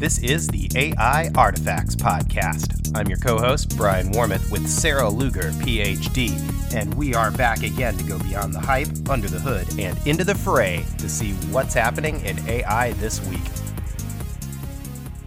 [0.00, 2.96] This is the AI Artifacts Podcast.
[2.96, 7.96] I'm your co host, Brian Warmith, with Sarah Luger, PhD, and we are back again
[7.98, 11.74] to go beyond the hype, under the hood, and into the fray to see what's
[11.74, 13.40] happening in AI this week.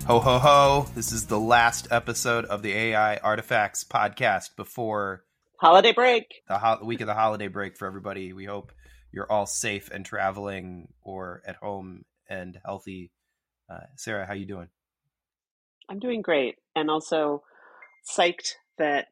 [0.07, 0.87] Ho, ho, ho.
[0.95, 5.23] This is the last episode of the AI Artifacts Podcast before
[5.55, 6.25] holiday break.
[6.49, 8.33] The ho- week of the holiday break for everybody.
[8.33, 8.73] We hope
[9.13, 13.11] you're all safe and traveling or at home and healthy
[13.69, 14.67] uh, Sarah, how you doing?
[15.89, 17.43] I'm doing great, and also
[18.09, 19.07] psyched that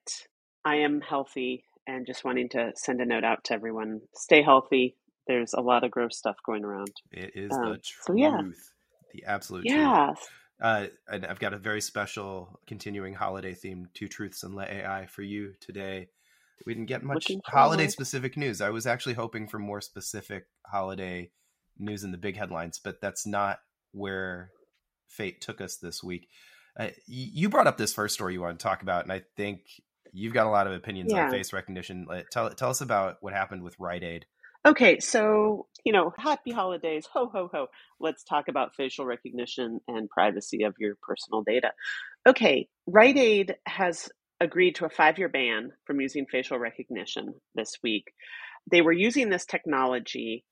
[0.66, 4.96] I am healthy, and just wanting to send a note out to everyone: stay healthy.
[5.28, 6.92] There's a lot of gross stuff going around.
[7.12, 8.42] It is um, the truth, so yeah.
[9.14, 10.08] the absolute yeah.
[10.08, 10.30] truth.
[10.62, 15.08] Uh, and I've got a very special continuing holiday theme, Two Truths and Let AI
[15.08, 16.10] for you today.
[16.68, 18.62] We didn't get much holiday specific news.
[18.62, 21.32] I was actually hoping for more specific holiday
[21.80, 23.60] news in the big headlines, but that's not
[23.92, 24.52] where
[25.08, 26.28] fate took us this week.
[26.80, 29.62] Uh, you brought up this first story you want to talk about, and I think
[30.14, 31.26] you've got a lot of opinions yeah.
[31.26, 32.08] on face recognition.
[32.32, 34.26] Tell tell us about what happened with Rite Aid.
[34.66, 37.68] Okay, so you know, happy holidays, ho ho ho.
[38.00, 41.72] Let's talk about facial recognition and privacy of your personal data.
[42.28, 47.78] Okay, Rite Aid has agreed to a five year ban from using facial recognition this
[47.84, 48.14] week.
[48.70, 50.46] They were using this technology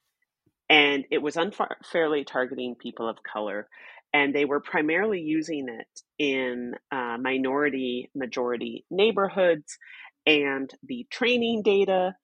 [0.70, 3.68] and it was unfairly targeting people of color.
[4.14, 9.78] And they were primarily using it in uh, minority majority neighborhoods,
[10.26, 12.16] and the training data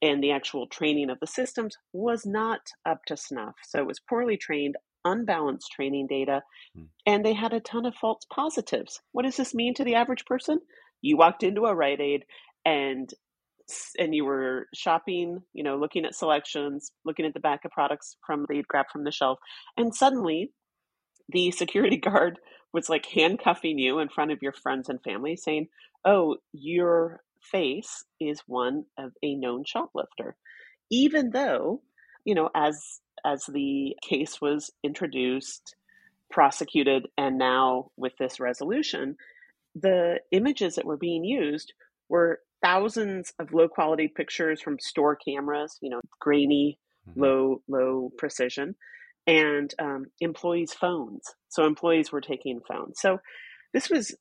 [0.00, 3.54] and the actual training of the systems was not up to snuff.
[3.64, 6.42] So it was poorly trained, unbalanced training data,
[6.76, 6.84] hmm.
[7.06, 9.00] and they had a ton of false positives.
[9.12, 10.60] What does this mean to the average person?
[11.00, 12.24] You walked into a Rite Aid
[12.64, 13.10] and
[13.98, 18.16] and you were shopping, you know, looking at selections, looking at the back of products
[18.26, 19.38] from that you'd grab from the shelf,
[19.76, 20.52] and suddenly
[21.28, 22.38] the security guard
[22.72, 25.68] was like handcuffing you in front of your friends and family, saying,
[26.04, 30.36] "Oh, your face is one of a known shoplifter,"
[30.90, 31.82] even though,
[32.24, 35.76] you know, as as the case was introduced,
[36.30, 39.16] prosecuted, and now with this resolution,
[39.74, 41.72] the images that were being used
[42.08, 46.78] were thousands of low quality pictures from store cameras, you know, grainy,
[47.08, 47.20] mm-hmm.
[47.20, 48.74] low, low precision,
[49.26, 51.22] and um, employees' phones.
[51.48, 53.00] So employees were taking phones.
[53.00, 53.18] So
[53.72, 54.14] this was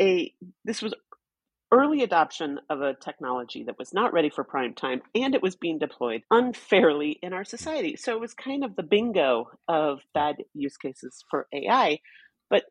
[0.00, 0.32] a
[0.64, 0.94] this was
[1.72, 5.56] early adoption of a technology that was not ready for prime time and it was
[5.56, 7.96] being deployed unfairly in our society.
[7.96, 11.98] So it was kind of the bingo of bad use cases for AI.
[12.48, 12.64] But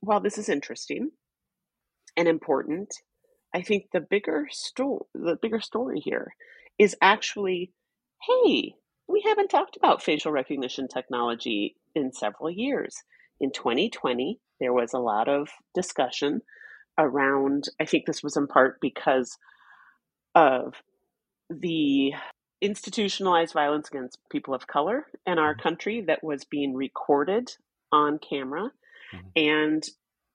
[0.00, 1.10] while this is interesting
[2.16, 2.94] and important
[3.54, 6.34] I think the bigger story, the bigger story here
[6.78, 7.72] is actually,
[8.22, 8.74] hey,
[9.08, 12.96] we haven't talked about facial recognition technology in several years.
[13.40, 16.40] In 2020, there was a lot of discussion
[16.98, 19.36] around, I think this was in part because
[20.34, 20.74] of
[21.48, 22.12] the
[22.60, 25.62] institutionalized violence against people of color in our mm-hmm.
[25.62, 27.50] country that was being recorded
[27.92, 28.70] on camera.
[29.14, 29.28] Mm-hmm.
[29.36, 29.84] And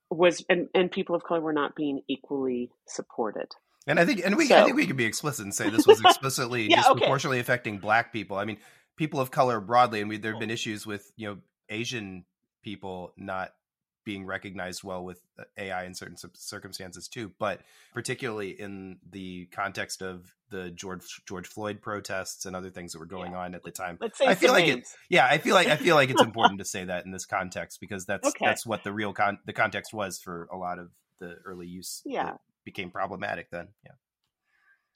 [0.10, 3.48] was and, and people of color were not being equally supported.
[3.88, 5.88] And I think and we so, I think we could be explicit and say this
[5.88, 7.42] was explicitly yeah, disproportionately okay.
[7.42, 8.38] affecting black people.
[8.38, 8.58] I mean,
[8.98, 11.38] people of color broadly, and we, there have been issues with you know
[11.70, 12.26] Asian
[12.64, 13.54] people not
[14.10, 17.62] being recognized well with uh, AI in certain circumstances too, but
[17.94, 23.06] particularly in the context of the George George Floyd protests and other things that were
[23.06, 23.38] going yeah.
[23.38, 24.00] on at the time.
[24.02, 24.80] Let's say I feel like names.
[24.80, 25.14] it.
[25.14, 27.80] Yeah, I feel like I feel like it's important to say that in this context
[27.80, 28.48] because that's okay.
[28.48, 32.02] that's what the real con- the context was for a lot of the early use.
[32.04, 33.68] Yeah, became problematic then.
[33.86, 33.92] Yeah.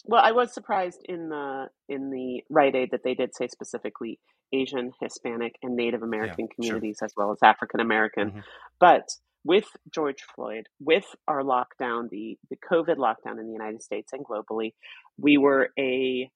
[0.05, 4.17] Well, I was surprised in the in the Rite Aid that they did say specifically
[4.53, 7.05] Asian, Hispanic, and Native American yeah, communities sure.
[7.05, 8.29] as well as African American.
[8.29, 8.39] Mm-hmm.
[8.79, 9.09] But
[9.43, 14.25] with George Floyd, with our lockdown, the the COVID lockdown in the United States and
[14.25, 14.73] globally,
[15.17, 16.29] we were a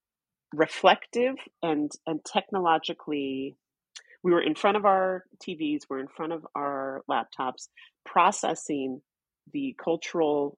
[0.53, 3.55] reflective and and technologically
[4.23, 7.69] we were in front of our TVs, we're in front of our laptops,
[8.05, 9.01] processing
[9.53, 10.57] the cultural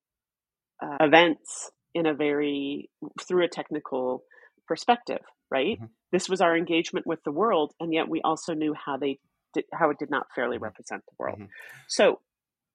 [0.81, 2.89] uh, events in a very
[3.27, 4.23] through a technical
[4.67, 5.21] perspective
[5.51, 5.85] right mm-hmm.
[6.11, 9.19] This was our engagement with the world and yet we also knew how they
[9.53, 10.65] did how it did not fairly mm-hmm.
[10.65, 11.51] represent the world mm-hmm.
[11.87, 12.19] so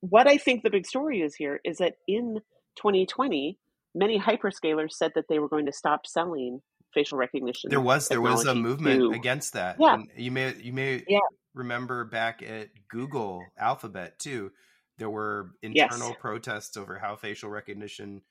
[0.00, 2.40] what i think the big story is here is that in
[2.76, 3.58] 2020
[3.94, 6.60] many hyperscalers said that they were going to stop selling
[6.92, 9.94] facial recognition there was there was a movement to, against that yeah.
[9.94, 11.18] And you may you may yeah.
[11.54, 14.52] remember back at google alphabet too
[14.98, 16.16] there were internal yes.
[16.20, 18.22] protests over how facial recognition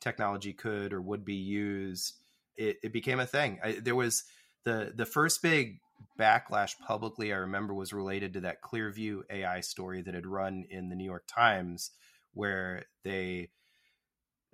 [0.00, 2.14] technology could or would be used,
[2.56, 3.58] it, it became a thing.
[3.64, 4.24] I, there was
[4.64, 5.78] the the first big
[6.18, 10.88] backlash publicly, I remember, was related to that Clearview AI story that had run in
[10.88, 11.90] the New York Times,
[12.32, 13.50] where they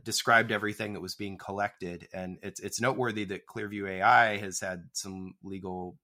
[0.02, 2.08] described everything that was being collected.
[2.12, 5.98] And it's it's noteworthy that Clearview AI has had some legal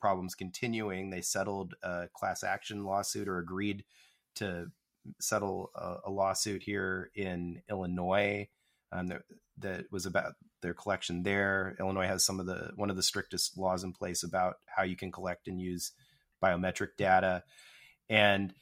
[0.00, 1.10] problems continuing.
[1.10, 3.84] They settled a class action lawsuit or agreed
[4.36, 4.66] to
[5.20, 8.48] settle a, a lawsuit here in Illinois
[8.92, 9.22] um, that,
[9.58, 11.76] that was about their collection there.
[11.78, 14.96] Illinois has some of the one of the strictest laws in place about how you
[14.96, 15.92] can collect and use
[16.42, 17.44] biometric data.
[18.08, 18.54] And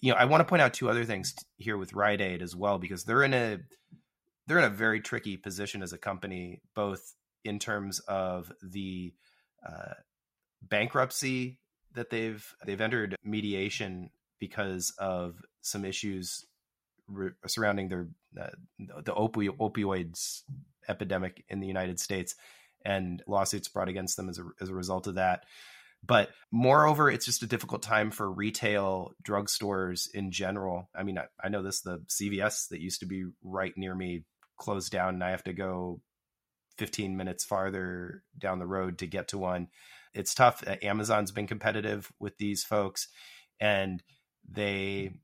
[0.00, 2.54] you know, I want to point out two other things here with Rite Aid as
[2.56, 3.58] well because they're in a
[4.46, 7.14] they're in a very tricky position as a company, both
[7.44, 9.14] in terms of the
[9.66, 9.94] uh,
[10.62, 11.58] bankruptcy
[11.94, 16.44] that they've they've entered mediation because of some issues
[17.08, 18.08] re- surrounding their
[18.40, 20.42] uh, the opi- opioids
[20.88, 22.34] epidemic in the United States
[22.84, 25.44] and lawsuits brought against them as a, as a result of that.
[26.06, 30.90] But moreover, it's just a difficult time for retail drugstores in general.
[30.94, 34.24] I mean, I, I know this the CVS that used to be right near me
[34.58, 36.00] closed down, and I have to go
[36.78, 39.68] 15 minutes farther down the road to get to one.
[40.12, 40.62] It's tough.
[40.82, 43.08] Amazon's been competitive with these folks,
[43.58, 44.02] and
[44.48, 45.14] they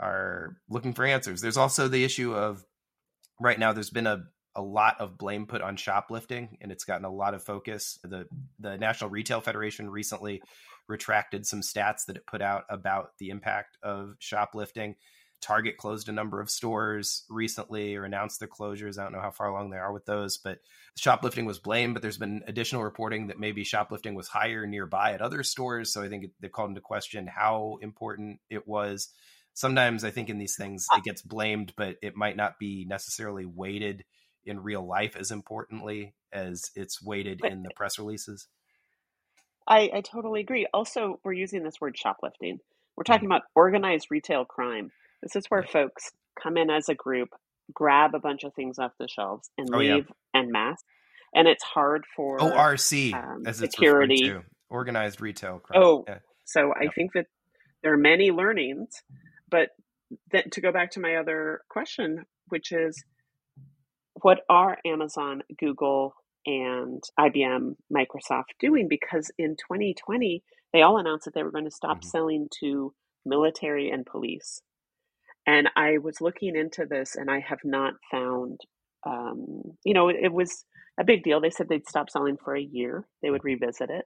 [0.00, 1.40] are looking for answers.
[1.40, 2.64] There's also the issue of
[3.40, 3.72] right now.
[3.72, 4.24] There's been a
[4.54, 7.98] a lot of blame put on shoplifting, and it's gotten a lot of focus.
[8.02, 8.26] the
[8.58, 10.42] The National Retail Federation recently
[10.88, 14.96] retracted some stats that it put out about the impact of shoplifting.
[15.40, 18.98] Target closed a number of stores recently or announced their closures.
[18.98, 20.58] I don't know how far along they are with those, but
[20.98, 21.94] shoplifting was blamed.
[21.94, 25.92] But there's been additional reporting that maybe shoplifting was higher nearby at other stores.
[25.92, 29.08] So I think they called into question how important it was.
[29.54, 32.84] Sometimes I think in these things uh it gets blamed, but it might not be
[32.86, 34.04] necessarily weighted
[34.44, 38.48] in real life as importantly as it's weighted but, in the press releases.
[39.68, 40.66] I, I totally agree.
[40.72, 42.58] Also, we're using this word shoplifting.
[42.96, 43.32] We're talking mm-hmm.
[43.32, 44.90] about organized retail crime.
[45.22, 46.10] This is where folks
[46.40, 47.28] come in as a group,
[47.72, 50.40] grab a bunch of things off the shelves, and oh, leave yeah.
[50.40, 50.82] en masse.
[51.34, 54.34] And it's hard for ORC um, as security,
[54.68, 55.82] organized retail crime.
[55.82, 56.18] Oh, yeah.
[56.44, 57.26] so I think that
[57.82, 58.90] there are many learnings,
[59.48, 59.68] but
[60.32, 63.04] then to go back to my other question, which is,
[64.22, 66.14] what are Amazon, Google,
[66.46, 68.88] and IBM, Microsoft doing?
[68.88, 72.08] Because in 2020, they all announced that they were going to stop mm-hmm.
[72.08, 72.94] selling to
[73.24, 74.62] military and police.
[75.46, 78.60] And I was looking into this and I have not found,
[79.06, 80.64] um, you know, it, it was
[80.98, 81.40] a big deal.
[81.40, 84.04] They said they'd stop selling for a year, they would revisit it.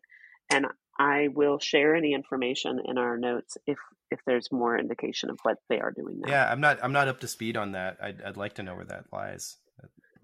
[0.53, 0.67] And
[0.99, 3.79] I will share any information in our notes if
[4.11, 6.31] if there's more indication of what they are doing now.
[6.31, 7.97] Yeah, I'm not I'm not up to speed on that.
[8.01, 9.57] I'd, I'd like to know where that lies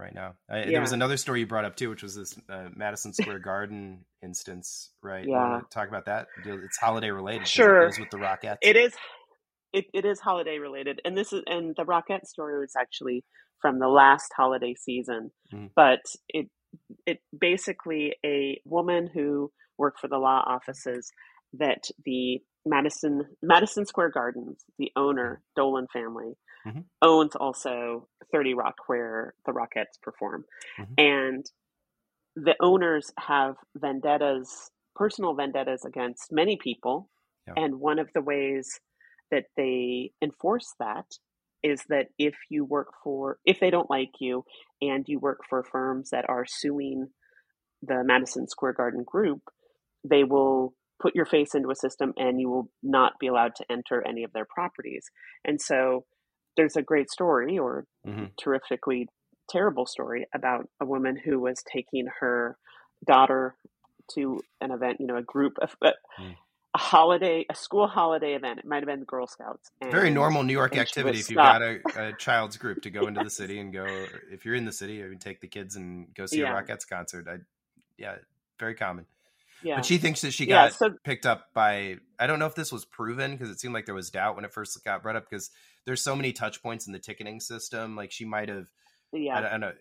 [0.00, 0.34] right now.
[0.48, 0.70] I, yeah.
[0.70, 4.04] There was another story you brought up too, which was this uh, Madison Square Garden
[4.22, 5.26] instance, right?
[5.26, 5.60] Yeah.
[5.70, 6.28] talk about that?
[6.44, 7.46] It's holiday related.
[7.46, 7.82] Sure.
[7.82, 8.58] It with the Rockettes.
[8.62, 8.94] It is
[9.72, 13.24] it, it is holiday related, and this is and the Rockette story was actually
[13.60, 15.70] from the last holiday season, mm.
[15.76, 16.48] but it
[17.06, 21.10] it basically a woman who worked for the law offices
[21.54, 25.60] that the Madison Madison Square Gardens, the owner mm-hmm.
[25.60, 26.32] Dolan family,
[26.66, 26.80] mm-hmm.
[27.02, 30.44] owns also Thirty Rock, where the Rockettes perform,
[30.78, 30.92] mm-hmm.
[30.98, 31.46] and
[32.36, 37.08] the owners have vendettas, personal vendettas against many people,
[37.46, 37.54] yeah.
[37.56, 38.80] and one of the ways
[39.30, 41.06] that they enforce that
[41.62, 44.44] is that if you work for if they don't like you
[44.80, 47.08] and you work for firms that are suing
[47.82, 49.40] the Madison Square Garden group,
[50.08, 53.64] they will put your face into a system and you will not be allowed to
[53.70, 55.06] enter any of their properties.
[55.44, 56.04] And so
[56.56, 58.26] there's a great story or mm-hmm.
[58.38, 59.08] terrifically
[59.48, 62.56] terrible story about a woman who was taking her
[63.06, 63.54] daughter
[64.14, 66.34] to an event, you know, a group of uh, mm
[66.74, 68.60] a holiday, a school holiday event.
[68.60, 69.70] It might have been the Girl Scouts.
[69.80, 71.18] And, Very normal New York activity.
[71.18, 73.84] If you've got a, a, child's group to go into the city and go,
[74.30, 76.56] if you're in the city, you take the kids and go see yeah.
[76.56, 77.26] a Rockettes concert.
[77.28, 77.38] I,
[77.98, 78.16] yeah,
[78.58, 79.06] very common.
[79.62, 79.76] Yeah.
[79.76, 81.96] But she thinks that she got yeah, so, picked up by.
[82.18, 84.44] I don't know if this was proven because it seemed like there was doubt when
[84.44, 85.50] it first got brought up because
[85.86, 87.96] there's so many touch points in the ticketing system.
[87.96, 88.66] Like she might have.
[89.12, 89.38] Yeah.
[89.38, 89.72] I, I don't know.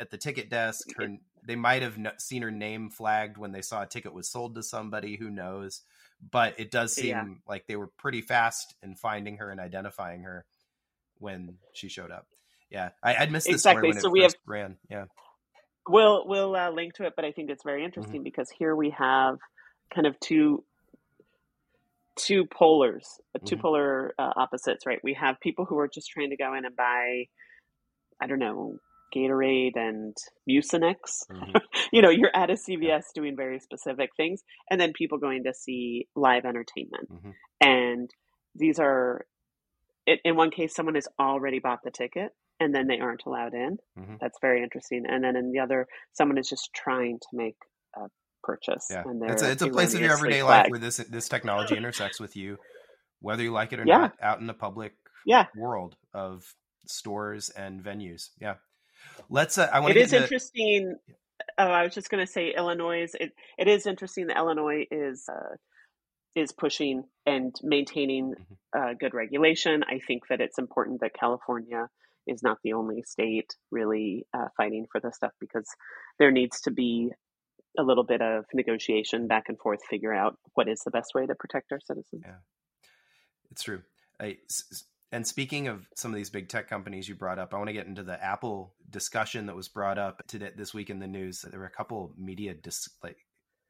[0.00, 1.08] At the ticket desk, her
[1.46, 4.62] they might have seen her name flagged when they saw a ticket was sold to
[4.62, 5.16] somebody.
[5.16, 5.82] Who knows?
[6.30, 7.24] but it does seem yeah.
[7.48, 10.44] like they were pretty fast in finding her and identifying her
[11.18, 12.26] when she showed up.
[12.70, 13.88] Yeah, I, would missed this exactly.
[13.88, 14.76] when so it we have, ran.
[14.88, 15.06] Yeah,
[15.88, 18.24] we'll we'll uh, link to it, but I think it's very interesting mm-hmm.
[18.24, 19.38] because here we have
[19.94, 20.64] kind of two
[22.16, 23.04] two polars,
[23.34, 23.62] uh, 2 mm-hmm.
[23.62, 25.00] polar uh, opposites, right?
[25.02, 27.24] We have people who are just trying to go in and buy,
[28.20, 28.76] I don't know,
[29.14, 30.16] Gatorade and
[30.48, 31.26] Mucinex.
[31.30, 31.56] Mm-hmm.
[31.92, 35.54] you know, you're at a CVS doing very specific things, and then people going to
[35.54, 37.12] see live entertainment.
[37.12, 37.30] Mm-hmm.
[37.60, 38.10] And
[38.54, 39.26] these are,
[40.06, 43.78] in one case, someone has already bought the ticket and then they aren't allowed in.
[43.98, 44.14] Mm-hmm.
[44.20, 45.04] That's very interesting.
[45.08, 47.56] And then in the other, someone is just trying to make
[47.96, 48.06] a
[48.42, 48.86] purchase.
[48.90, 52.20] Yeah, it's a, it's a place of your everyday life where this this technology intersects
[52.20, 52.58] with you,
[53.20, 53.98] whether you like it or yeah.
[53.98, 54.94] not, out in the public
[55.26, 55.46] yeah.
[55.56, 56.44] world of
[56.86, 58.30] stores and venues.
[58.40, 58.54] Yeah.
[59.28, 59.58] Let's.
[59.58, 59.96] Uh, I want.
[59.96, 60.24] It is into...
[60.24, 60.96] interesting.
[61.58, 63.02] Oh, I was just going to say Illinois.
[63.02, 65.56] Is, It it is interesting that Illinois is uh,
[66.34, 68.78] is pushing and maintaining mm-hmm.
[68.78, 69.82] uh, good regulation.
[69.84, 71.88] I think that it's important that California
[72.26, 75.66] is not the only state really uh, fighting for this stuff because
[76.18, 77.10] there needs to be
[77.78, 81.26] a little bit of negotiation back and forth, figure out what is the best way
[81.26, 82.22] to protect our citizens.
[82.24, 82.36] Yeah,
[83.50, 83.82] it's true.
[84.20, 84.38] I,
[85.10, 87.74] and speaking of some of these big tech companies you brought up, I want to
[87.74, 91.42] get into the Apple discussion that was brought up today this week in the news.
[91.42, 93.18] There were a couple media dis, like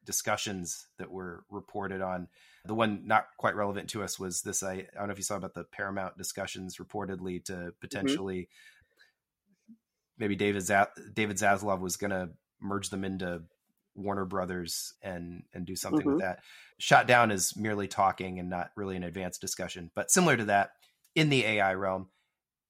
[0.05, 2.27] discussions that were reported on.
[2.65, 4.63] The one not quite relevant to us was this.
[4.63, 7.69] I, I don't know if you saw about the Paramount discussions reportedly to mm-hmm.
[7.81, 9.73] potentially mm-hmm.
[10.17, 10.63] maybe David
[11.13, 12.29] David Zaslav was going to
[12.61, 13.41] merge them into
[13.95, 16.13] Warner Brothers and and do something mm-hmm.
[16.15, 16.39] with that.
[16.77, 19.91] Shot down is merely talking and not really an advanced discussion.
[19.95, 20.71] But similar to that,
[21.15, 22.07] in the AI realm,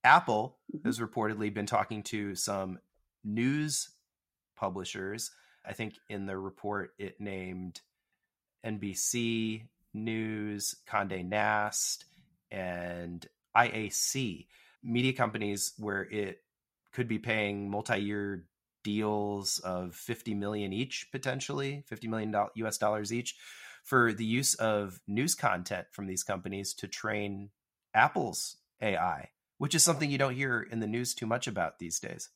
[0.03, 0.87] Apple mm-hmm.
[0.87, 2.79] has reportedly been talking to some
[3.23, 3.89] news
[4.55, 5.31] publishers.
[5.65, 7.81] I think in the report it named
[8.65, 9.63] NBC
[9.93, 12.05] News, Condé Nast,
[12.51, 13.25] and
[13.55, 14.47] IAC,
[14.83, 16.39] media companies where it
[16.91, 18.45] could be paying multi-year
[18.83, 23.35] deals of 50 million each potentially 50 million US dollars each
[23.83, 27.49] for the use of news content from these companies to train
[27.93, 31.99] Apple's AI, which is something you don't hear in the news too much about these
[31.99, 32.29] days.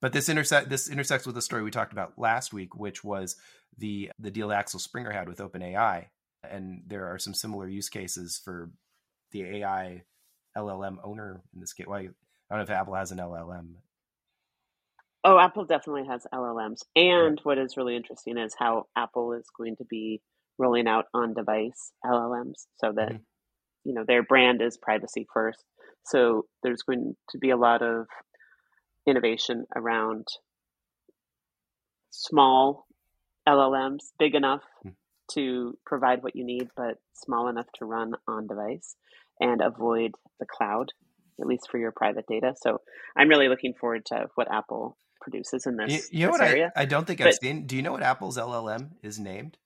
[0.00, 3.36] But this intersect this intersects with a story we talked about last week, which was
[3.78, 6.06] the the deal Axel Springer had with OpenAI,
[6.48, 8.70] and there are some similar use cases for
[9.32, 10.02] the AI
[10.56, 11.86] LLM owner in this case.
[11.86, 13.76] Well, I don't know if Apple has an LLM.
[15.28, 16.82] Oh, Apple definitely has LLMs.
[16.94, 20.20] And what is really interesting is how Apple is going to be
[20.56, 23.22] rolling out on device LLMs so that mm-hmm
[23.86, 25.64] you know their brand is privacy first
[26.04, 28.06] so there's going to be a lot of
[29.06, 30.26] innovation around
[32.10, 32.86] small
[33.48, 34.90] llms big enough hmm.
[35.30, 38.96] to provide what you need but small enough to run on device
[39.40, 40.92] and avoid the cloud
[41.40, 42.78] at least for your private data so
[43.16, 46.48] i'm really looking forward to what apple produces in this, you, you know this what
[46.48, 46.72] area.
[46.76, 47.66] I, I don't think but, I've seen.
[47.66, 49.58] Do you know what Apple's LLM is named?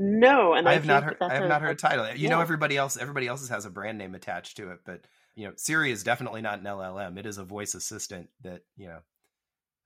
[0.00, 1.16] No, and I have not heard.
[1.20, 2.06] I have a, not heard a title.
[2.08, 2.30] You yeah.
[2.30, 5.00] know, everybody else, everybody else's has a brand name attached to it, but
[5.34, 7.18] you know, Siri is definitely not an LLM.
[7.18, 9.00] It is a voice assistant that you know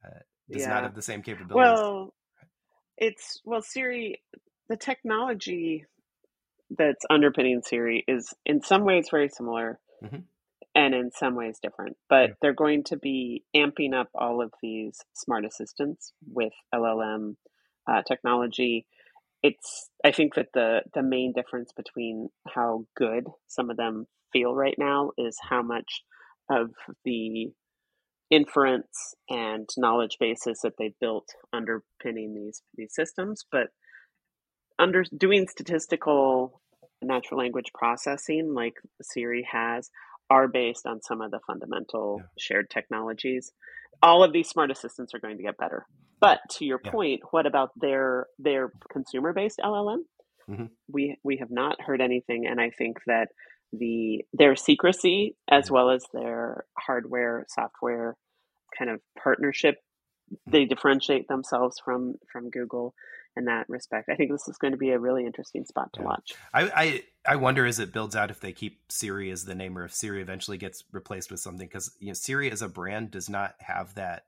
[0.05, 0.69] uh, does yeah.
[0.69, 1.55] not have the same capabilities.
[1.57, 2.15] Well,
[2.99, 4.23] it's well, Siri,
[4.69, 5.87] the technology
[6.71, 9.81] that's underpinning Siri is in some ways very similar.
[10.05, 10.19] Mm-hmm.
[10.75, 12.35] And in some ways different, but yeah.
[12.41, 17.37] they're going to be amping up all of these smart assistants with LLM
[17.87, 18.87] uh, technology
[19.43, 24.55] it's I think that the the main difference between how good some of them feel
[24.55, 26.03] right now is how much
[26.51, 26.71] of
[27.05, 27.53] the
[28.31, 33.69] inference and knowledge bases that they've built underpinning these these systems but
[34.79, 36.61] under doing statistical
[37.03, 39.91] natural language processing like Siri has
[40.31, 42.27] are based on some of the fundamental yeah.
[42.39, 43.53] shared technologies
[44.03, 45.87] all of these smart assistants are going to get better.
[46.21, 46.91] But to your yeah.
[46.91, 49.99] point, what about their their consumer based LLM?
[50.49, 50.65] Mm-hmm.
[50.89, 53.29] We we have not heard anything, and I think that
[53.73, 55.75] the their secrecy as mm-hmm.
[55.75, 58.17] well as their hardware software
[58.79, 59.77] kind of partnership
[60.47, 62.95] they differentiate themselves from from Google
[63.37, 64.09] in that respect.
[64.09, 66.07] I think this is going to be a really interesting spot to yeah.
[66.07, 66.35] watch.
[66.53, 69.79] I, I, I wonder as it builds out if they keep Siri as the name
[69.79, 73.11] or if Siri eventually gets replaced with something because you know Siri as a brand
[73.11, 74.25] does not have that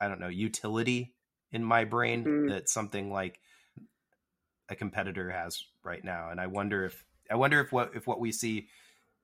[0.00, 1.14] I don't know utility
[1.52, 2.48] in my brain mm-hmm.
[2.48, 3.40] that something like
[4.68, 8.20] a competitor has right now, and I wonder if I wonder if what if what
[8.20, 8.68] we see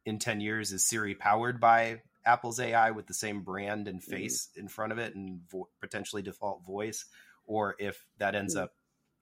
[0.06, 4.10] in ten years is Siri powered by Apple's AI with the same brand and mm-hmm.
[4.10, 4.60] face mm-hmm.
[4.60, 7.04] in front of it and vo- potentially default voice,
[7.50, 8.64] or if that ends mm-hmm.
[8.64, 8.73] up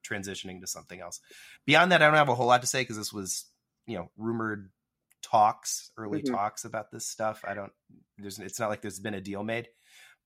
[0.09, 1.21] transitioning to something else.
[1.67, 3.47] Beyond that, I don't have a whole lot to say because this was,
[3.87, 4.71] you know, rumored
[5.23, 6.35] talks, early mm-hmm.
[6.35, 7.43] talks about this stuff.
[7.49, 7.73] I don't.
[8.19, 8.39] There's.
[8.39, 9.69] It's not like there's been a deal made,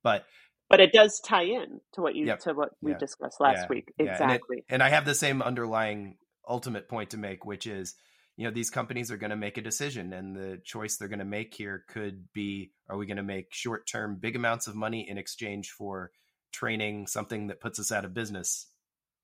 [0.03, 0.27] but
[0.69, 2.41] but it does tie in to what you yep.
[2.41, 2.99] to what we yeah.
[2.99, 3.67] discussed last yeah.
[3.69, 4.33] week exactly yeah.
[4.33, 6.17] And, it, and, i have the same underlying
[6.49, 7.95] ultimate point to make which is
[8.37, 11.19] you know these companies are going to make a decision and the choice they're going
[11.19, 14.75] to make here could be are we going to make short term big amounts of
[14.75, 16.11] money in exchange for
[16.53, 18.67] training something that puts us out of business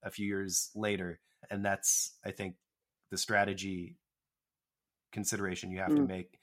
[0.03, 1.21] a few years later
[1.51, 2.55] and that's i think
[3.11, 3.97] the strategy
[5.13, 5.97] consideration you have mm.
[5.97, 6.39] to make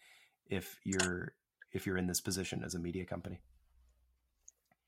[0.48, 1.34] if you're
[1.72, 3.40] if you're in this position as a media company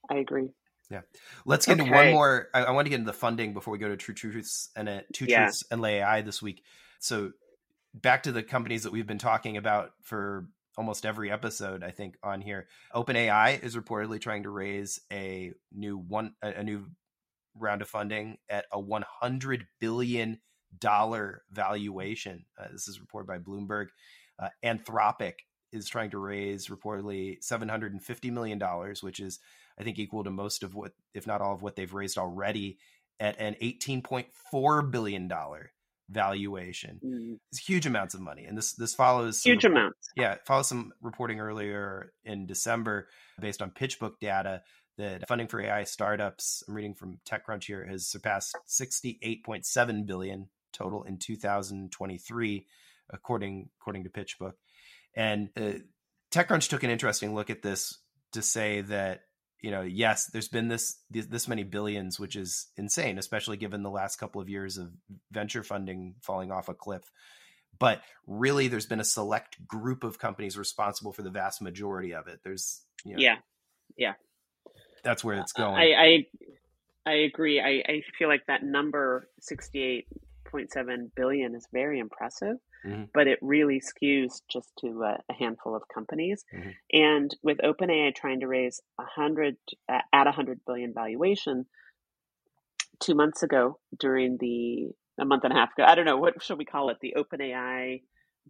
[0.09, 0.49] i agree
[0.89, 1.01] yeah
[1.45, 1.83] let's get okay.
[1.83, 3.97] into one more I, I, want to get into the funding before we go to
[3.97, 5.43] true truths and uh, two yeah.
[5.43, 6.63] truths and lay ai this week
[6.99, 7.31] so
[7.93, 12.17] back to the companies that we've been talking about for almost every episode i think
[12.23, 12.67] on here.
[12.93, 16.85] Openai is reportedly trying to raise a new one a new
[17.55, 20.39] round of funding at a 100 billion
[20.77, 22.45] dollar valuation.
[22.59, 23.87] Uh, this is reported by bloomberg.
[24.39, 25.33] Uh, anthropic
[25.71, 29.39] is trying to raise reportedly 750 million dollars which is
[29.77, 32.77] i think equal to most of what if not all of what they've raised already
[33.19, 35.71] at an 18.4 billion dollar
[36.09, 36.99] valuation.
[37.03, 37.39] Mm.
[37.51, 40.09] It's huge amounts of money, and this this follows huge some, amounts.
[40.15, 43.07] Yeah, it follows some reporting earlier in December
[43.39, 44.61] based on PitchBook data
[44.97, 46.63] that funding for AI startups.
[46.67, 52.65] I'm reading from TechCrunch here has surpassed 68.7 billion total in 2023,
[53.11, 54.53] according according to PitchBook.
[55.15, 55.79] And uh,
[56.31, 57.99] TechCrunch took an interesting look at this
[58.33, 59.21] to say that
[59.61, 63.89] you know, yes, there's been this, this, many billions, which is insane, especially given the
[63.89, 64.91] last couple of years of
[65.31, 67.11] venture funding falling off a cliff.
[67.79, 72.27] But really, there's been a select group of companies responsible for the vast majority of
[72.27, 72.39] it.
[72.43, 73.35] There's, you know, yeah,
[73.97, 74.13] yeah,
[75.03, 75.75] that's where it's going.
[75.75, 76.25] I
[77.05, 77.59] I, I agree.
[77.59, 80.07] I, I feel like that number sixty eight
[80.45, 83.03] point seven billion is very impressive mm-hmm.
[83.13, 86.43] but it really skews just to a, a handful of companies.
[86.53, 86.69] Mm-hmm.
[86.93, 89.57] And with OpenAI trying to raise a hundred
[89.91, 91.65] uh, at a hundred billion valuation
[92.99, 96.41] two months ago during the a month and a half ago, I don't know what
[96.43, 98.01] should we call it, the OpenAI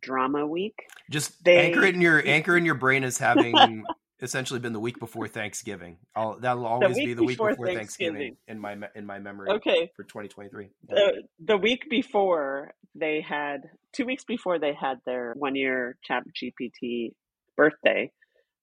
[0.02, 0.76] drama week.
[1.10, 3.84] Just they, anchor it in your anchor in your brain as having
[4.22, 5.98] essentially been the week before Thanksgiving.
[6.16, 8.14] I'll, that'll always the be the week before, before Thanksgiving.
[8.14, 8.38] Thanksgiving.
[8.48, 9.50] in my in my memory.
[9.52, 10.70] Okay, for 2023.
[10.88, 13.62] The the week before they had
[13.94, 17.12] two weeks before they had their one year Chat GPT
[17.56, 18.12] birthday,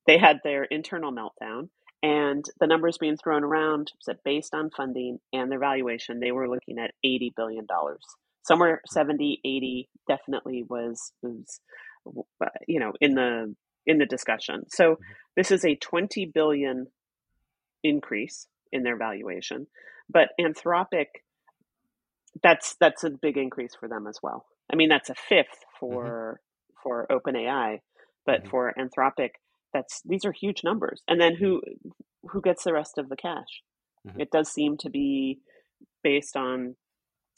[0.06, 1.68] they had their internal meltdown.
[2.02, 6.50] And the numbers being thrown around that based on funding and their valuation, they were
[6.50, 7.66] looking at $80 billion.
[8.42, 11.60] Somewhere 70, 80 definitely was, was
[12.42, 13.54] uh, you know, in the
[13.86, 14.64] in the discussion.
[14.68, 15.02] So mm-hmm.
[15.36, 16.86] this is a 20 billion
[17.82, 19.66] increase in their valuation,
[20.08, 21.06] but Anthropic
[22.42, 24.46] that's that's a big increase for them as well.
[24.72, 25.78] I mean, that's a fifth mm-hmm.
[25.78, 26.80] for mm-hmm.
[26.82, 27.80] for OpenAI,
[28.26, 28.50] but mm-hmm.
[28.50, 29.30] for Anthropic,
[29.72, 31.02] that's these are huge numbers.
[31.08, 31.62] And then who
[32.30, 33.62] who gets the rest of the cash?
[34.06, 34.20] Mm-hmm.
[34.20, 35.38] It does seem to be
[36.02, 36.76] based on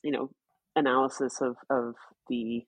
[0.02, 0.30] you know
[0.74, 1.94] analysis of of
[2.28, 2.64] the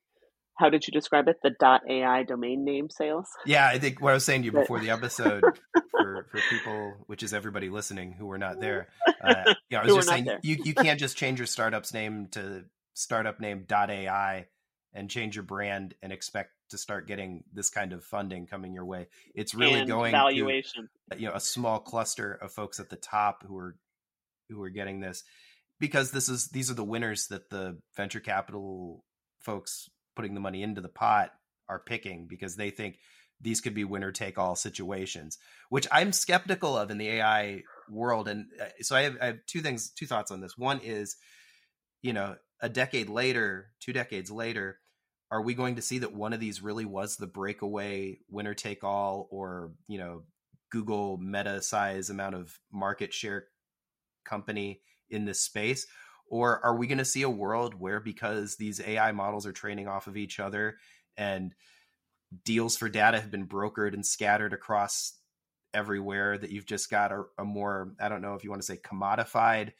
[0.58, 1.36] how did you describe it?
[1.42, 1.54] The
[1.88, 3.28] .ai domain name sales.
[3.46, 5.42] Yeah, I think what I was saying to you before the episode
[5.90, 8.88] for, for people, which is everybody listening who were not there.
[9.22, 12.64] Uh, yeah, I was just saying you you can't just change your startup's name to
[12.94, 14.46] startup name .ai
[14.92, 18.84] and change your brand and expect to start getting this kind of funding coming your
[18.84, 19.06] way.
[19.34, 20.88] It's really and going valuation.
[21.12, 23.76] To, you know, a small cluster of folks at the top who are
[24.50, 25.22] who are getting this
[25.78, 29.04] because this is these are the winners that the venture capital
[29.38, 31.30] folks putting the money into the pot
[31.68, 32.98] are picking because they think
[33.40, 38.26] these could be winner take all situations, which I'm skeptical of in the AI world.
[38.26, 40.58] And uh, so I have, I have two things, two thoughts on this.
[40.58, 41.14] One is,
[42.02, 44.80] you know, a decade later, two decades later,
[45.30, 48.82] are we going to see that one of these really was the breakaway winner take
[48.82, 50.24] all or, you know,
[50.72, 53.44] Google meta size amount of market share
[54.24, 55.86] company in this space?
[56.28, 59.88] Or are we going to see a world where because these AI models are training
[59.88, 60.76] off of each other
[61.16, 61.54] and
[62.44, 65.14] deals for data have been brokered and scattered across
[65.72, 68.66] everywhere, that you've just got a, a more, I don't know if you want to
[68.66, 69.72] say commodified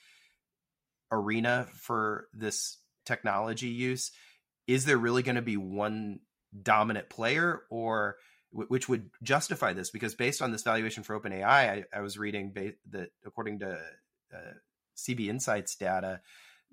[1.11, 4.11] arena for this technology use?
[4.67, 6.21] Is there really going to be one
[6.63, 8.17] dominant player or
[8.51, 12.53] which would justify this because based on this valuation for OpenAI, I, I was reading
[12.55, 13.79] ba- that according to
[14.35, 14.53] uh,
[14.99, 16.21] CB Insights data,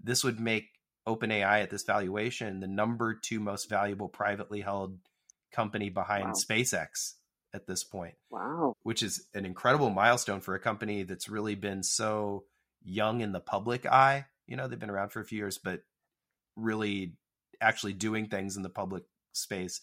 [0.02, 0.70] this would make
[1.08, 4.98] OpenAI at this valuation the number two most valuable privately held
[5.52, 6.34] company behind wow.
[6.34, 7.14] SpaceX
[7.54, 8.16] at this point.
[8.30, 8.74] Wow.
[8.84, 12.46] Which is an incredible milestone for a company that's really been so
[12.84, 14.26] young in the public eye.
[14.48, 15.82] You know, they've been around for a few years, but
[16.56, 17.14] really
[17.62, 19.82] actually doing things in the public space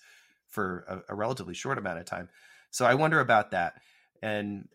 [0.48, 2.28] for a, a relatively short amount of time.
[2.70, 3.74] So I wonder about that.
[4.22, 4.68] And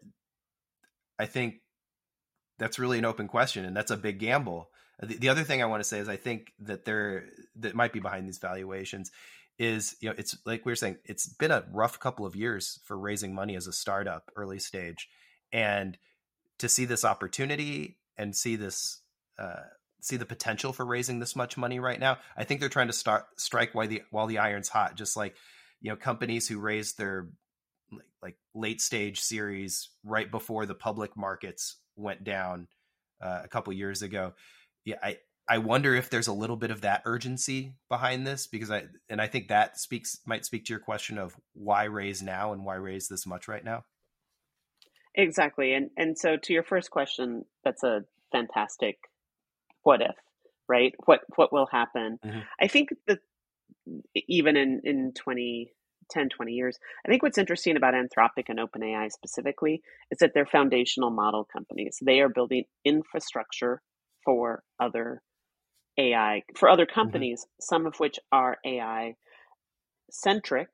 [1.19, 1.61] I think
[2.57, 4.69] that's really an open question and that's a big gamble.
[5.01, 7.25] The, the other thing I want to say is I think that there
[7.57, 9.11] that might be behind these valuations
[9.59, 12.79] is you know it's like we were saying it's been a rough couple of years
[12.83, 15.09] for raising money as a startup early stage
[15.51, 15.97] and
[16.59, 19.01] to see this opportunity and see this
[19.39, 19.63] uh,
[19.99, 22.93] see the potential for raising this much money right now i think they're trying to
[22.93, 25.35] start strike while the while the iron's hot just like
[25.81, 27.27] you know companies who raised their
[27.91, 32.67] like, like late stage series right before the public markets went down
[33.21, 34.33] uh, a couple years ago
[34.85, 35.17] yeah i
[35.49, 39.21] I wonder if there's a little bit of that urgency behind this because I and
[39.21, 42.75] I think that speaks might speak to your question of why raise now and why
[42.75, 43.83] raise this much right now.
[45.15, 45.73] Exactly.
[45.73, 48.97] And and so to your first question, that's a fantastic
[49.83, 50.15] what if,
[50.67, 50.93] right?
[51.05, 52.19] What what will happen?
[52.25, 52.39] Mm-hmm.
[52.59, 53.19] I think that
[54.15, 55.71] even in in 20
[56.09, 60.45] 10 20 years i think what's interesting about anthropic and openai specifically is that they're
[60.45, 63.81] foundational model companies they are building infrastructure
[64.25, 65.21] for other
[65.97, 66.93] AI for other mm-hmm.
[66.93, 67.61] companies, mm-hmm.
[67.61, 69.15] some of which are AI
[70.11, 70.69] centric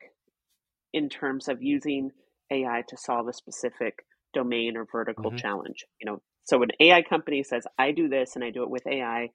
[0.93, 2.11] in terms of using
[2.51, 5.37] AI to solve a specific domain or vertical mm-hmm.
[5.37, 5.85] challenge.
[6.01, 8.85] You know, so an AI company says, I do this and I do it with
[8.85, 9.29] AI,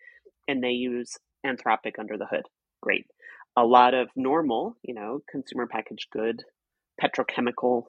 [0.46, 2.44] and they use Anthropic under the hood.
[2.82, 3.06] Great.
[3.58, 6.44] A lot of normal, you know, consumer packaged good,
[7.02, 7.84] petrochemical,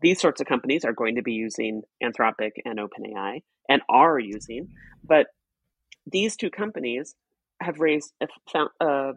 [0.00, 4.68] these sorts of companies are going to be using Anthropic and OpenAI and are using,
[5.04, 5.26] but
[6.10, 7.14] these two companies
[7.60, 9.12] have raised a, a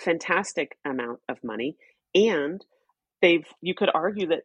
[0.00, 1.76] fantastic amount of money
[2.14, 2.64] and
[3.20, 4.42] they've you could argue that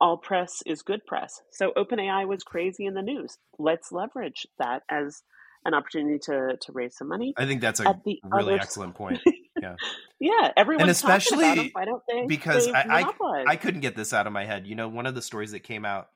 [0.00, 1.40] all press is good press.
[1.50, 3.36] So openai was crazy in the news.
[3.58, 5.22] Let's leverage that as
[5.64, 7.34] an opportunity to to raise some money.
[7.36, 8.60] I think that's a really other...
[8.60, 9.20] excellent point
[9.62, 9.76] yeah
[10.20, 14.26] yeah everyone and especially why don't they because I, I i couldn't get this out
[14.26, 16.08] of my head you know one of the stories that came out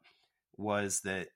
[0.57, 1.29] was that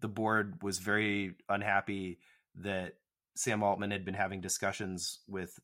[0.00, 2.18] the board was very unhappy
[2.56, 2.94] that
[3.36, 5.58] Sam Altman had been having discussions with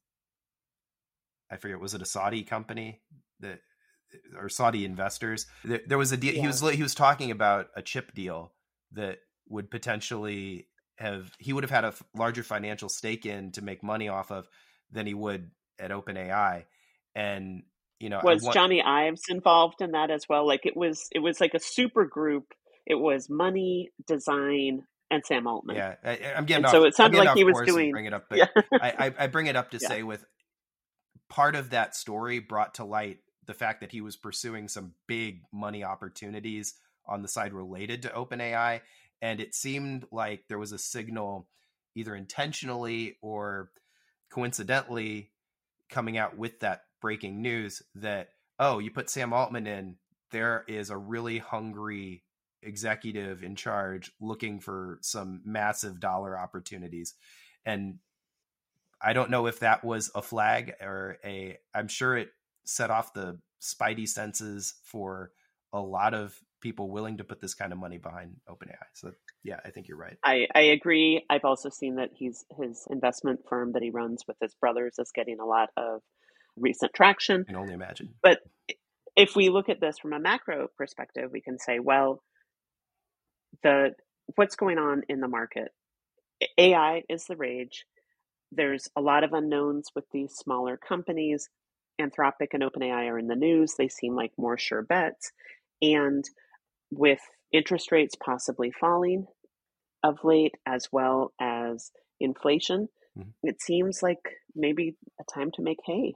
[1.50, 3.00] I forget was it a Saudi company
[3.40, 3.60] that
[4.36, 5.46] or Saudi investors.
[5.64, 6.34] There, there was a deal.
[6.34, 6.40] Yeah.
[6.42, 8.52] He was he was talking about a chip deal
[8.92, 9.18] that
[9.48, 14.08] would potentially have he would have had a larger financial stake in to make money
[14.08, 14.48] off of
[14.92, 16.64] than he would at OpenAI.
[17.14, 17.62] And
[17.98, 20.46] you know, was want, Jony Ives involved in that as well?
[20.46, 22.54] Like it was it was like a super group.
[22.86, 25.76] It was money, design, and Sam Altman.
[25.76, 26.64] Yeah, I, am getting.
[26.64, 27.90] Off, so it sounded like he was doing.
[27.90, 28.46] Bring it up, but yeah.
[28.72, 29.88] I, I, bring it up to yeah.
[29.88, 30.24] say with
[31.28, 35.42] part of that story brought to light the fact that he was pursuing some big
[35.52, 36.74] money opportunities
[37.06, 38.80] on the side related to OpenAI,
[39.20, 41.48] and it seemed like there was a signal,
[41.94, 43.70] either intentionally or
[44.30, 45.30] coincidentally,
[45.88, 49.96] coming out with that breaking news that oh, you put Sam Altman in,
[50.32, 52.22] there is a really hungry
[52.62, 57.14] executive in charge looking for some massive dollar opportunities.
[57.64, 57.98] And
[59.00, 62.30] i don't know if that was a flag or a i'm sure it
[62.64, 65.30] set off the spidey senses for
[65.72, 69.10] a lot of people willing to put this kind of money behind openai so
[69.42, 73.40] yeah i think you're right i i agree i've also seen that he's his investment
[73.48, 76.00] firm that he runs with his brothers is getting a lot of
[76.56, 78.38] recent traction I can only imagine but
[79.16, 82.22] if we look at this from a macro perspective we can say well
[83.62, 83.94] the
[84.36, 85.72] what's going on in the market.
[86.56, 87.84] AI is the rage.
[88.52, 91.48] There's a lot of unknowns with these smaller companies.
[92.00, 93.74] Anthropic and OpenAI are in the news.
[93.76, 95.32] They seem like more sure bets.
[95.82, 96.24] And
[96.90, 97.20] with
[97.52, 99.26] interest rates possibly falling
[100.02, 103.30] of late, as well as inflation, mm-hmm.
[103.42, 104.20] it seems like
[104.54, 106.14] maybe a time to make hay.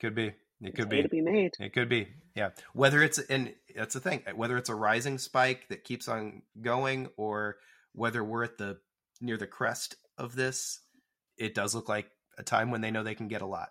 [0.00, 0.32] Could be.
[0.62, 1.52] It could be to be made.
[1.60, 2.50] It could be, yeah.
[2.72, 4.22] Whether it's and that's the thing.
[4.34, 7.56] Whether it's a rising spike that keeps on going, or
[7.92, 8.78] whether we're at the
[9.20, 10.80] near the crest of this,
[11.36, 13.68] it does look like a time when they know they can get a lot.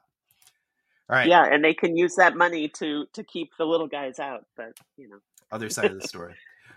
[1.09, 1.27] All right.
[1.27, 4.45] Yeah, and they can use that money to to keep the little guys out.
[4.55, 5.19] But you know,
[5.51, 6.35] other side of the story.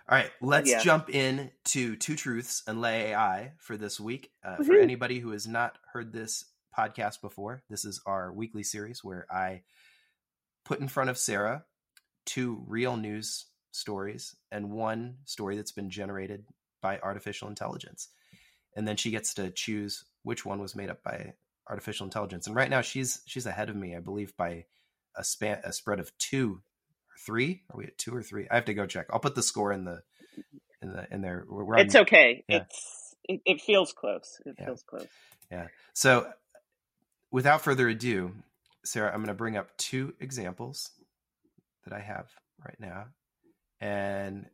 [0.08, 0.80] All right, let's yeah.
[0.80, 4.30] jump in to two truths and lay AI for this week.
[4.44, 6.44] Uh, for anybody who has not heard this
[6.76, 9.62] podcast before, this is our weekly series where I
[10.64, 11.64] put in front of Sarah
[12.26, 16.44] two real news stories and one story that's been generated
[16.82, 18.08] by artificial intelligence.
[18.76, 21.32] And then she gets to choose which one was made up by
[21.68, 22.46] artificial intelligence.
[22.46, 24.66] And right now she's she's ahead of me, I believe, by
[25.16, 26.62] a span a spread of two
[27.24, 27.62] three.
[27.70, 28.46] Are we at two or three?
[28.50, 29.06] I have to go check.
[29.12, 30.02] I'll put the score in the
[30.82, 31.44] in the in there.
[31.48, 32.44] We're it's on, okay.
[32.48, 32.58] Yeah.
[32.58, 34.40] It's it, it, feels close.
[34.46, 34.66] It yeah.
[34.66, 35.06] feels close.
[35.50, 35.66] Yeah.
[35.92, 36.30] So
[37.30, 38.32] without further ado,
[38.84, 40.90] Sarah, I'm going to bring up two examples
[41.84, 42.26] that I have
[42.64, 43.06] right now,
[43.80, 44.46] and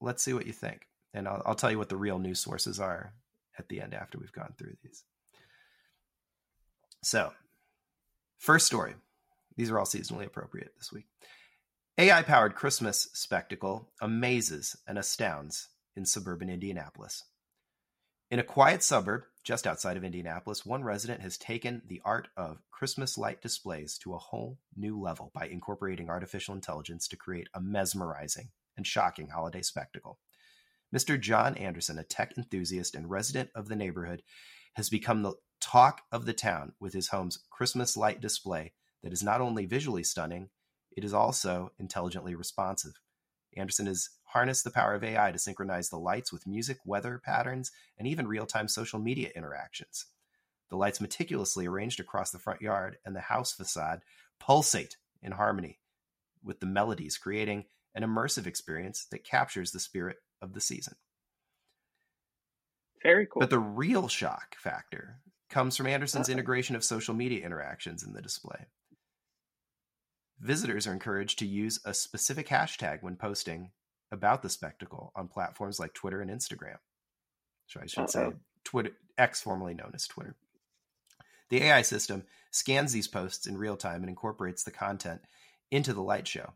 [0.00, 0.86] let's see what you think.
[1.12, 3.12] And I'll, I'll tell you what the real news sources are
[3.58, 5.02] at the end after we've gone through these.
[7.02, 7.32] So,
[8.38, 8.94] first story.
[9.56, 11.06] These are all seasonally appropriate this week.
[11.98, 17.24] AI powered Christmas spectacle amazes and astounds in suburban Indianapolis.
[18.30, 22.62] In a quiet suburb just outside of Indianapolis, one resident has taken the art of
[22.70, 27.60] Christmas light displays to a whole new level by incorporating artificial intelligence to create a
[27.60, 30.18] mesmerizing and shocking holiday spectacle.
[30.94, 31.20] Mr.
[31.20, 34.22] John Anderson, a tech enthusiast and resident of the neighborhood,
[34.74, 39.22] has become the talk of the town with his home's Christmas light display that is
[39.22, 40.50] not only visually stunning,
[40.96, 43.00] it is also intelligently responsive.
[43.56, 47.72] Anderson has harnessed the power of AI to synchronize the lights with music, weather patterns,
[47.98, 50.06] and even real time social media interactions.
[50.68, 54.02] The lights meticulously arranged across the front yard and the house facade
[54.38, 55.80] pulsate in harmony
[56.44, 60.94] with the melodies, creating an immersive experience that captures the spirit of the season.
[63.02, 63.40] Very cool.
[63.40, 68.22] But the real shock factor comes from Anderson's integration of social media interactions in the
[68.22, 68.66] display.
[70.40, 73.70] Visitors are encouraged to use a specific hashtag when posting
[74.10, 76.78] about the spectacle on platforms like Twitter and Instagram.
[77.66, 78.06] So I should Uh-oh.
[78.06, 78.32] say
[78.64, 80.34] Twitter X formerly known as Twitter.
[81.50, 85.20] The AI system scans these posts in real time and incorporates the content
[85.70, 86.54] into the light show.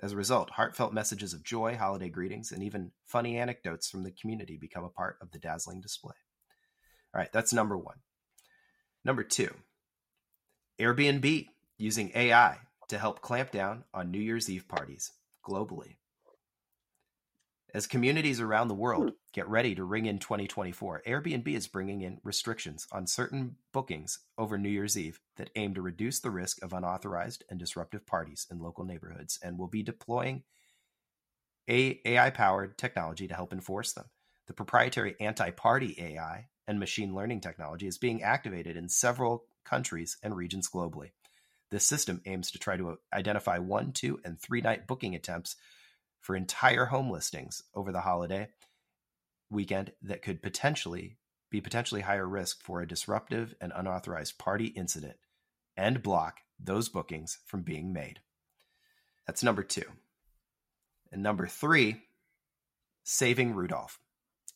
[0.00, 4.10] As a result, heartfelt messages of joy, holiday greetings, and even funny anecdotes from the
[4.10, 6.14] community become a part of the dazzling display.
[7.14, 7.98] All right, that's number one.
[9.04, 9.54] Number two,
[10.80, 15.12] Airbnb using AI to help clamp down on New Year's Eve parties
[15.44, 15.96] globally.
[17.74, 19.14] As communities around the world hmm.
[19.32, 24.56] get ready to ring in 2024, Airbnb is bringing in restrictions on certain bookings over
[24.56, 28.60] New Year's Eve that aim to reduce the risk of unauthorized and disruptive parties in
[28.60, 30.44] local neighborhoods and will be deploying
[31.68, 34.04] AI powered technology to help enforce them.
[34.46, 40.16] The proprietary anti party AI and machine learning technology is being activated in several countries
[40.22, 41.10] and regions globally.
[41.70, 45.56] This system aims to try to uh, identify one, two, and three night booking attempts
[46.20, 48.48] for entire home listings over the holiday
[49.50, 51.16] weekend that could potentially
[51.50, 55.16] be potentially higher risk for a disruptive and unauthorized party incident
[55.76, 58.20] and block those bookings from being made.
[59.26, 59.84] That's number two.
[61.12, 62.02] And number three,
[63.04, 63.98] saving Rudolph.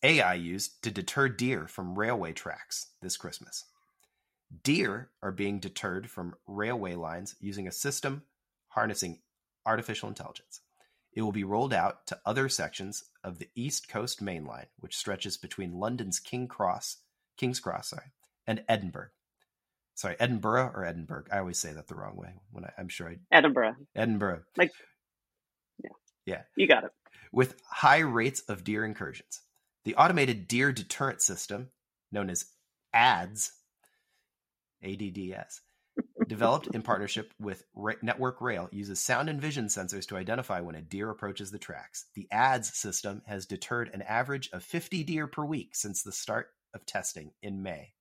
[0.02, 3.64] AI used to deter deer from railway tracks this Christmas.
[4.62, 8.22] Deer are being deterred from railway lines using a system
[8.68, 9.18] harnessing
[9.66, 10.60] artificial intelligence.
[11.12, 14.96] It will be rolled out to other sections of the East Coast Main Line, which
[14.96, 16.98] stretches between London's King Cross,
[17.36, 18.12] King's Cross, sorry,
[18.46, 19.08] and Edinburgh.
[19.94, 21.24] Sorry, Edinburgh or Edinburgh.
[21.32, 23.74] I always say that the wrong way when I, am sure I Edinburgh.
[23.96, 24.42] Edinburgh.
[24.56, 24.70] Like,
[25.82, 25.90] yeah,
[26.24, 26.92] yeah, you got it.
[27.32, 29.40] With high rates of deer incursions,
[29.84, 31.70] the automated deer deterrent system,
[32.12, 32.46] known as
[32.94, 33.50] ADS,
[34.82, 35.60] ADDS,
[36.26, 37.64] developed in partnership with
[38.02, 42.06] Network Rail, uses sound and vision sensors to identify when a deer approaches the tracks.
[42.14, 46.48] The ADS system has deterred an average of 50 deer per week since the start
[46.74, 47.92] of testing in May.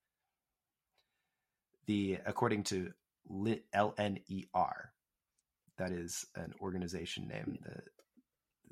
[1.86, 2.92] The according to
[3.30, 4.88] LNER,
[5.78, 7.70] that is an organization name hmm.
[7.70, 7.84] that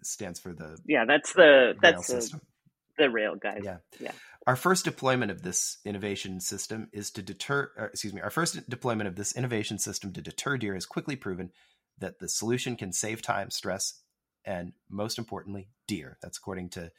[0.04, 2.08] stands for the yeah that's the that's.
[2.08, 2.40] The,
[2.98, 4.12] the rail guys yeah yeah
[4.48, 8.70] our first deployment of this innovation system is to deter, uh, excuse me, our first
[8.70, 11.52] deployment of this innovation system to deter deer has quickly proven
[11.98, 14.02] that the solution can save time, stress,
[14.44, 16.18] and most importantly, deer.
[16.22, 16.92] That's according to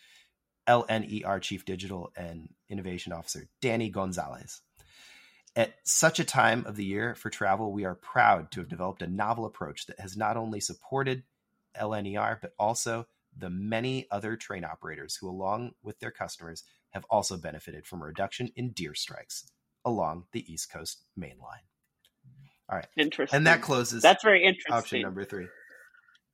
[0.67, 4.63] LNER Chief Digital and Innovation Officer Danny Gonzalez.
[5.55, 9.03] At such a time of the year for travel, we are proud to have developed
[9.03, 11.23] a novel approach that has not only supported
[11.81, 13.07] LNER, but also
[13.39, 18.07] the many other train operators who, along with their customers, have also benefited from a
[18.07, 19.51] reduction in deer strikes
[19.85, 21.63] along the East Coast main line.
[22.69, 22.87] All right.
[22.97, 23.37] Interesting.
[23.37, 24.75] And that closes That's very interesting.
[24.75, 25.47] Option number three.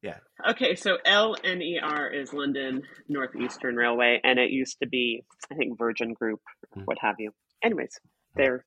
[0.02, 0.16] Yeah.
[0.48, 6.12] Okay, so LNER is London Northeastern Railway, and it used to be, I think, Virgin
[6.12, 6.40] Group,
[6.74, 6.82] mm-hmm.
[6.86, 7.30] what have you.
[7.62, 8.00] Anyways,
[8.34, 8.64] they're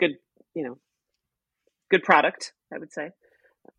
[0.00, 0.12] good,
[0.54, 0.78] you know,
[1.92, 3.10] good product, I would say.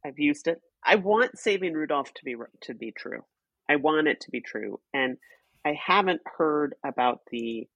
[0.05, 0.59] I've used it.
[0.85, 3.23] I want Saving Rudolph to be to be true.
[3.69, 5.17] I want it to be true, and
[5.65, 7.67] I haven't heard about the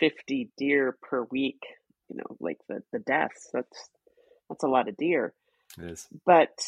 [0.00, 1.60] 50 deer per week,
[2.08, 3.48] you know, like the, the deaths.
[3.52, 3.90] That's
[4.48, 5.32] that's a lot of deer.
[5.78, 6.08] It is.
[6.26, 6.58] But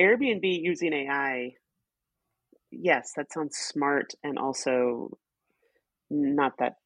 [0.00, 1.52] Airbnb using AI,
[2.70, 5.18] yes, that sounds smart and also
[6.10, 6.76] not that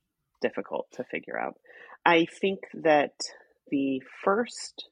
[0.41, 1.55] difficult to figure out.
[2.05, 3.13] I think that
[3.71, 4.89] the first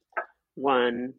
[0.54, 1.14] one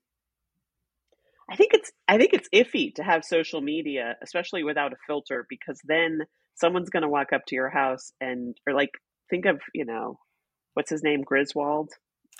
[1.50, 5.46] I think it's I think it's iffy to have social media, especially without a filter,
[5.50, 6.22] because then
[6.56, 8.92] someone's going to walk up to your house and or like
[9.30, 10.18] think of you know
[10.74, 11.90] what's his name Griswold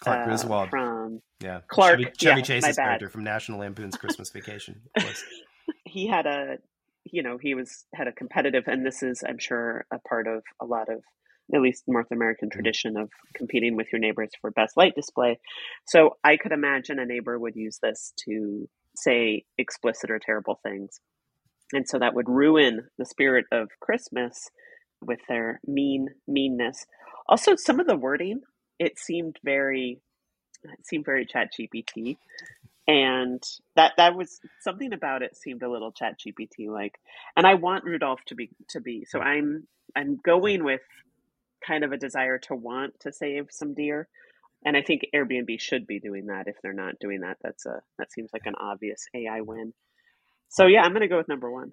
[0.02, 4.30] Clark uh, Griswold from yeah Clark Chevy, Chevy yeah, Chase's character from National Lampoon's Christmas
[4.32, 4.82] Vacation.
[5.86, 6.58] he had a
[7.04, 10.44] you know he was had a competitive and this is I'm sure a part of
[10.62, 11.02] a lot of
[11.54, 12.56] at least North American mm-hmm.
[12.56, 15.40] tradition of competing with your neighbors for best light display.
[15.86, 21.00] So I could imagine a neighbor would use this to say explicit or terrible things.
[21.74, 24.50] And so that would ruin the spirit of Christmas
[25.02, 26.86] with their mean meanness.
[27.28, 28.42] Also, some of the wording,
[28.80, 30.02] it seemed very,
[30.64, 32.18] it seemed very chat GPT.
[32.88, 33.44] And
[33.78, 36.96] that that was something about it seemed a little chat GPT like.
[37.38, 39.06] And I want Rudolph to be to be.
[39.10, 40.82] So I'm I'm going with
[41.66, 44.08] kind of a desire to want to save some deer.
[44.66, 46.48] And I think Airbnb should be doing that.
[46.48, 49.74] If they're not doing that, that's a that seems like an obvious AI win.
[50.50, 51.72] So yeah, I'm going to go with number one.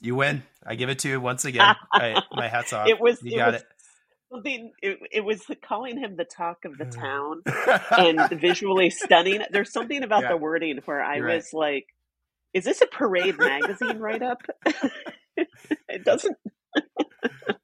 [0.00, 0.42] You win.
[0.64, 1.74] I give it to you once again.
[1.92, 2.88] I, my hat's off.
[2.88, 3.22] It was.
[3.22, 3.68] You it got was, it.
[4.32, 4.72] Something.
[4.82, 7.42] It, it was calling him the talk of the town
[7.98, 9.42] and visually stunning.
[9.50, 10.30] There's something about yeah.
[10.30, 11.60] the wording where I You're was right.
[11.60, 11.86] like,
[12.54, 14.42] "Is this a Parade magazine write up?"
[15.36, 16.36] it doesn't.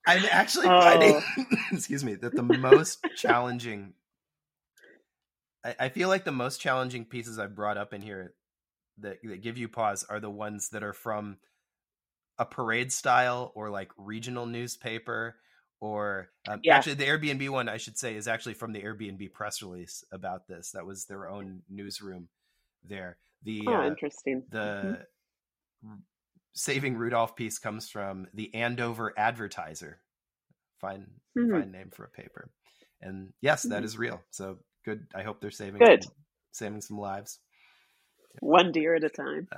[0.06, 0.80] I'm actually oh.
[0.80, 1.22] finding,
[1.72, 3.94] excuse me, that the most challenging.
[5.64, 8.34] I, I feel like the most challenging pieces I've brought up in here
[8.98, 11.38] that, that give you pause are the ones that are from
[12.38, 15.36] a parade style or like regional newspaper
[15.80, 16.76] or um, yeah.
[16.76, 20.46] actually the Airbnb one I should say is actually from the Airbnb press release about
[20.48, 20.70] this.
[20.72, 22.28] That was their own newsroom
[22.84, 23.18] there.
[23.42, 24.44] The oh, uh, interesting.
[24.50, 25.04] The
[25.84, 25.94] mm-hmm.
[26.54, 29.98] Saving Rudolph piece comes from the Andover Advertiser.
[30.80, 31.06] Fine,
[31.38, 31.52] mm-hmm.
[31.52, 32.50] fine name for a paper.
[33.00, 33.84] And yes, that mm-hmm.
[33.84, 34.20] is real.
[34.30, 35.06] So good.
[35.14, 36.04] I hope they're saving good.
[36.04, 36.12] Some,
[36.52, 37.38] saving some lives.
[38.40, 39.48] One deer at a time.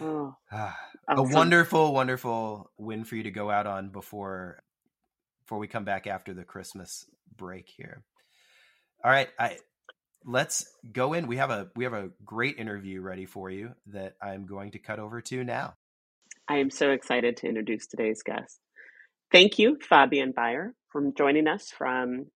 [0.00, 0.74] Oh, awesome.
[1.08, 4.62] A wonderful, wonderful win for you to go out on before
[5.42, 7.06] before we come back after the Christmas
[7.36, 8.02] break here.
[9.04, 9.58] All right, I
[10.24, 11.26] let's go in.
[11.26, 14.78] We have a we have a great interview ready for you that I'm going to
[14.78, 15.74] cut over to now.
[16.48, 18.60] I am so excited to introduce today's guest.
[19.32, 22.26] Thank you, Fabian Baier, for joining us from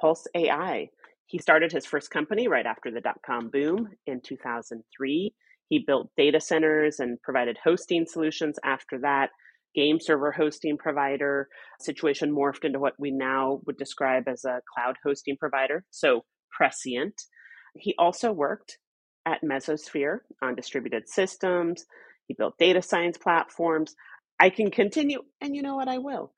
[0.00, 0.88] Pulze AI.
[1.26, 5.34] He started his first company right after the dot com boom in 2003.
[5.68, 9.30] He built data centers and provided hosting solutions after that.
[9.74, 11.48] Game server hosting provider
[11.80, 16.24] situation morphed into what we now would describe as a cloud hosting provider, so
[16.56, 17.14] Prescient.
[17.76, 18.78] He also worked
[19.26, 21.84] at Mesosphere on distributed systems.
[22.28, 23.94] He built data science platforms.
[24.40, 25.88] I can continue, and you know what?
[25.88, 26.32] I will.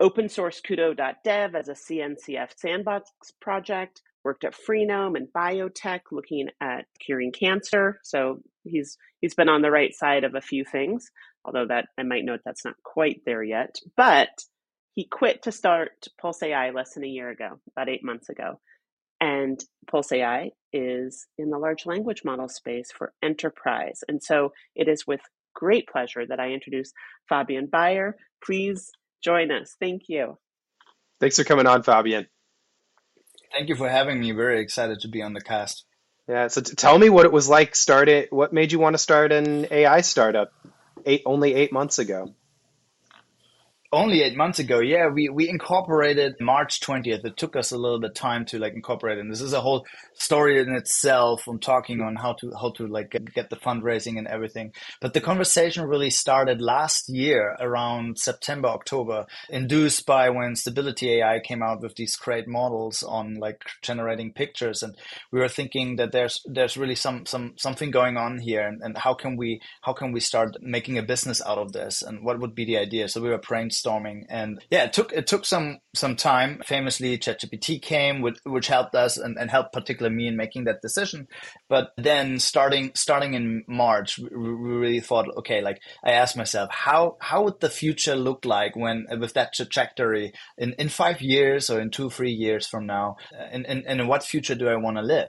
[0.00, 6.86] Open source Kudo.dev as a CNCF sandbox project, worked at Freenome and biotech looking at
[7.04, 8.00] curing cancer.
[8.02, 11.10] So he's he's been on the right side of a few things,
[11.44, 13.76] although that I might note that's not quite there yet.
[13.96, 14.30] But
[14.94, 18.60] he quit to start Pulze AI less than a year ago, about eight months ago.
[19.20, 24.02] And Pulze AI is in the large language model space for enterprise.
[24.08, 25.20] And so it is with
[25.54, 26.92] great pleasure that I introduce
[27.28, 28.14] Fabian Baier.
[28.44, 28.90] Please
[29.22, 29.76] join us.
[29.80, 30.38] Thank you.
[31.20, 32.26] Thanks for coming on, Fabian.
[33.52, 34.32] Thank you for having me.
[34.32, 35.84] Very excited to be on the cast.
[36.28, 36.48] Yeah.
[36.48, 37.76] So t- tell me what it was like.
[37.76, 38.28] Started.
[38.30, 40.50] What made you want to start an AI startup?
[41.06, 42.34] Eight only eight months ago
[43.94, 48.00] only eight months ago yeah we we incorporated march 20th it took us a little
[48.00, 52.00] bit time to like incorporate and this is a whole story in itself from talking
[52.00, 54.72] on how to how to like get, get the fundraising and everything.
[55.00, 61.40] But the conversation really started last year around september october induced by when stability ai
[61.40, 64.82] came out with these great models on like generating pictures.
[64.82, 64.96] And
[65.32, 68.96] we were thinking that there's there's really some some something going on here and, and
[68.96, 72.40] how can we how can we start making a business out of this and what
[72.40, 73.08] would be the idea?
[73.08, 74.24] So we were brainstorming brainstorming.
[74.28, 76.60] And yeah, it took it took some some time.
[76.64, 80.82] Famously, ChatGPT came, which, which helped us and, and helped particularly me in making that
[80.82, 81.28] decision.
[81.68, 86.70] But then starting starting in March, we, we really thought, okay, like I asked myself,
[86.72, 91.70] how how would the future look like when with that trajectory in, in five years
[91.70, 93.16] or in two three years from now,
[93.50, 95.28] and and, and in what future do I want to live?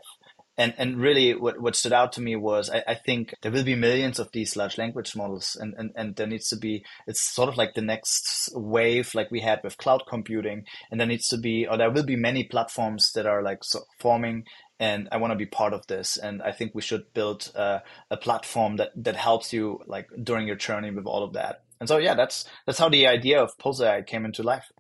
[0.57, 3.65] And and really what, what stood out to me was I, I, think there will
[3.65, 7.21] be millions of these large language models and, and and there needs to be it's
[7.21, 11.27] sort of like the next wave like we had with cloud computing and there needs
[11.27, 14.45] to be or there will be many platforms that are like so forming
[14.79, 16.17] and I want to be part of this.
[16.17, 17.79] And I think we should build uh,
[18.12, 21.63] a platform that that helps you like during your journey with all of that.
[21.79, 24.71] And so yeah that's that's how the idea of Pulze AI came into life.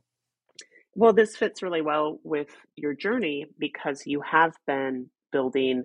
[0.95, 5.83] Well this fits really well with your journey because you have been building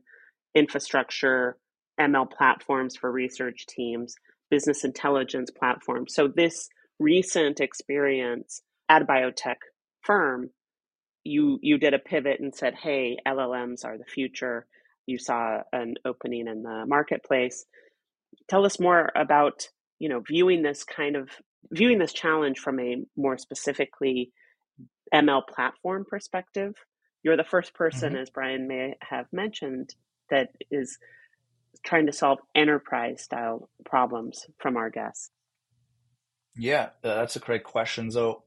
[0.54, 1.56] infrastructure,
[2.00, 4.14] ML platforms for research teams,
[4.50, 6.14] business intelligence platforms.
[6.14, 6.68] So this
[6.98, 9.56] recent experience at a biotech
[10.02, 10.50] firm,
[11.24, 14.66] you you did a pivot and said, "Hey, LLMs are the future."
[15.06, 17.64] You saw an opening in the marketplace.
[18.48, 19.68] Tell us more about
[19.98, 21.28] you know viewing this kind of
[21.70, 24.32] viewing this challenge from a more specifically
[25.14, 26.74] ML platform perspective.
[27.22, 28.22] You're the first person, mm-hmm.
[28.22, 29.94] as Brian may have mentioned,
[30.30, 30.98] that is
[31.84, 35.30] trying to solve enterprise style problems from our guests.
[36.56, 38.10] Yeah, that's a great question.
[38.10, 38.42] So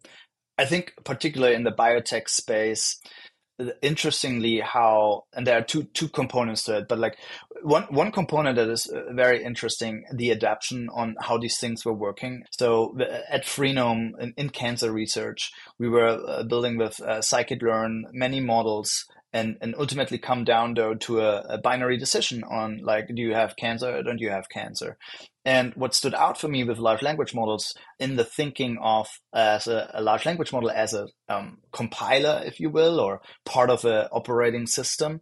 [0.57, 2.99] I think particularly in the biotech space,
[3.81, 7.17] interestingly how and there are two two components to it but like
[7.61, 11.93] one one component that is uh, very interesting the adaptation on how these things were
[11.93, 12.43] working.
[12.51, 12.97] So
[13.29, 19.05] at freenome in, in cancer research we were uh, building with uh, scikit-learn many models
[19.34, 23.34] and and ultimately come down though to a, a, binary decision on like do you
[23.34, 24.97] have cancer or don't you have cancer?
[25.43, 29.67] And what stood out for me with large language models in the thinking of as
[29.67, 33.84] a, a large language model as a um, compiler if you will or part of
[33.84, 35.21] an operating system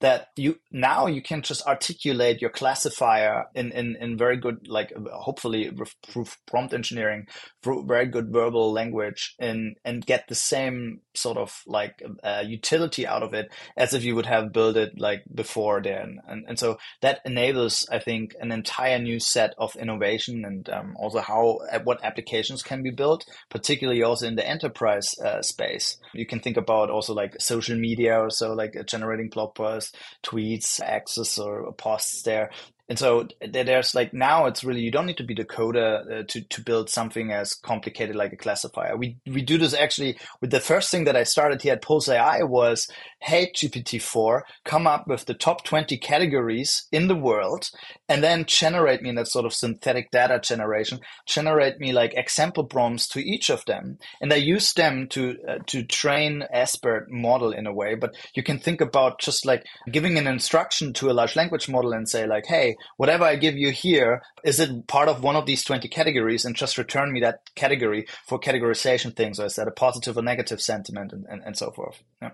[0.00, 4.92] that you now you can just articulate your classifier in, in, in very good like
[5.12, 5.70] hopefully
[6.12, 7.26] proof prompt engineering
[7.62, 13.06] through very good verbal language and and get the same sort of like uh, utility
[13.06, 16.20] out of it as if you would have built it like before then.
[16.28, 20.96] And, and so that enables i think an entire new set of innovation and um,
[20.98, 25.96] also how what applications can be built particularly also in the enterprise uh, space.
[26.14, 29.87] You can think about also like social media or so like generating blog posts
[30.22, 32.50] tweets access or posts there
[32.88, 36.24] and so there's like now it's really you don't need to be the coder uh,
[36.28, 38.96] to to build something as complicated like a classifier.
[38.96, 42.08] We we do this actually with the first thing that I started here at Pulze
[42.08, 42.88] AI was
[43.20, 47.70] hey GPT-4 come up with the top 20 categories in the world
[48.08, 52.64] and then generate me in that sort of synthetic data generation generate me like example
[52.64, 57.52] prompts to each of them and I use them to uh, to train Aspert model
[57.52, 61.12] in a way but you can think about just like giving an instruction to a
[61.12, 65.08] large language model and say like hey whatever I give you here, is it part
[65.08, 69.38] of one of these 20 categories and just return me that category for categorization things?
[69.38, 72.02] Or is that a positive or negative sentiment and, and, and so forth?
[72.20, 72.30] Yeah.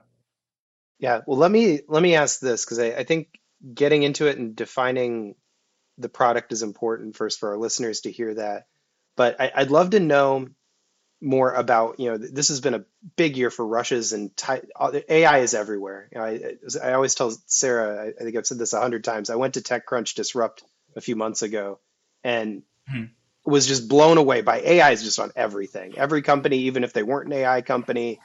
[0.98, 1.20] Yeah.
[1.26, 3.28] Well, let me, let me ask this because I, I think
[3.74, 5.34] getting into it and defining
[5.98, 8.66] the product is important first for our listeners to hear that.
[9.16, 10.48] But I, would love to know
[11.20, 12.84] more about you know this has been a
[13.16, 14.62] big year for rushes and ty-
[15.08, 16.08] AI is everywhere.
[16.12, 16.40] You know, I,
[16.82, 19.30] I always tell Sarah, I, think I've said this a hundred times.
[19.30, 20.62] I went to TechCrunch Disrupt
[20.96, 21.78] a few months ago,
[22.22, 23.04] and hmm.
[23.44, 25.96] was just blown away by AI is just on everything.
[25.96, 28.20] Every company, even if they weren't an AI company,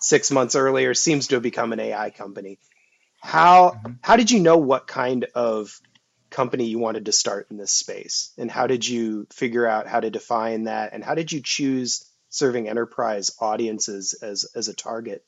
[0.00, 2.58] six months earlier seems to have become an AI company.
[3.20, 3.92] How mm-hmm.
[4.00, 5.78] how did you know what kind of
[6.30, 10.00] company you wanted to start in this space, and how did you figure out how
[10.00, 15.24] to define that, and how did you choose serving enterprise audiences as as a target?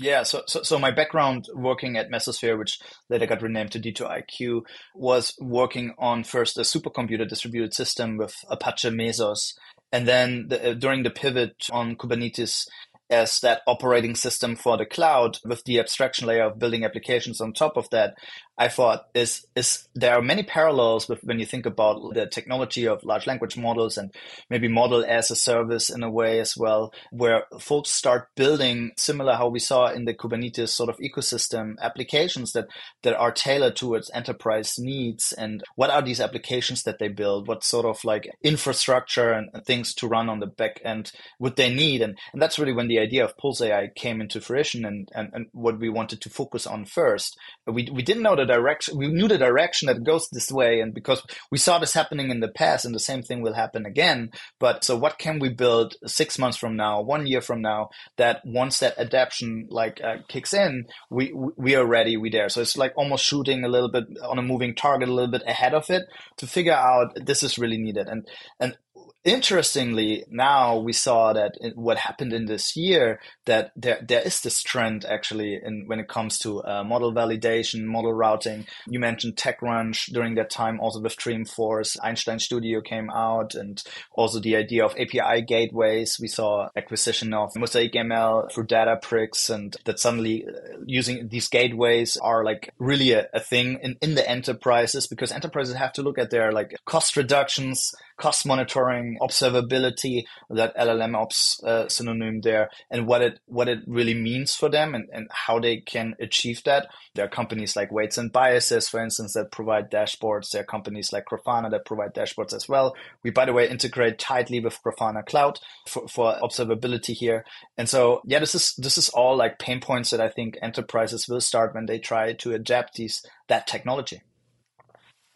[0.00, 2.78] Yeah, so, so so my background working at Mesosphere, which
[3.08, 4.62] later got renamed to D2IQ,
[4.94, 9.54] was working on first a supercomputer distributed system with Apache Mesos,
[9.90, 12.66] and then the, uh, during the pivot on Kubernetes
[13.10, 17.52] as that operating system for the cloud with the abstraction layer of building applications on
[17.52, 18.14] top of that,
[18.58, 22.88] I thought is is there are many parallels with when you think about the technology
[22.88, 24.12] of large language models and
[24.50, 29.34] maybe model as a service in a way as well, where folks start building similar
[29.34, 32.66] how we saw in the Kubernetes sort of ecosystem applications that
[33.02, 35.32] that are tailored towards enterprise needs.
[35.32, 39.94] And what are these applications that they build, what sort of like infrastructure and things
[39.94, 42.02] to run on the back end would they need?
[42.02, 45.30] And, and that's really when the idea of Pulze AI came into fruition and, and,
[45.32, 47.38] and what we wanted to focus on first.
[47.66, 48.98] We, we didn't know that direction.
[48.98, 52.40] We knew the direction that goes this way, and because we saw this happening in
[52.40, 54.30] the past, and the same thing will happen again.
[54.58, 58.42] But so, what can we build six months from now, one year from now, that
[58.44, 62.48] once that adaptation like uh, kicks in, we we are ready, we there.
[62.48, 65.42] So it's like almost shooting a little bit on a moving target, a little bit
[65.46, 66.02] ahead of it
[66.38, 68.08] to figure out this is really needed.
[68.08, 68.26] And
[68.58, 68.76] and
[69.24, 74.62] interestingly, now we saw that what happened in this year that there there is this
[74.62, 78.66] trend actually in when it comes to uh, model validation, model routing.
[78.86, 84.40] You mentioned TechCrunch during that time, also with Dreamforce, Einstein Studio came out, and also
[84.40, 86.18] the idea of API gateways.
[86.20, 92.16] We saw acquisition of Mosaic ML through Databricks, and that suddenly uh, using these gateways
[92.16, 96.18] are like really a, a thing in, in the enterprises because enterprises have to look
[96.18, 103.06] at their like cost reductions cost monitoring, observability, that LLM ops uh, synonym there, and
[103.06, 106.88] what it what it really means for them and, and how they can achieve that.
[107.14, 110.50] There are companies like Weights and Biases, for instance, that provide dashboards.
[110.50, 112.94] There are companies like Grafana that provide dashboards as well.
[113.22, 117.44] We, by the way, integrate tightly with Grafana Cloud for, for observability here.
[117.76, 121.28] And so, yeah, this is this is all like pain points that I think enterprises
[121.28, 124.22] will start when they try to adapt these that technology.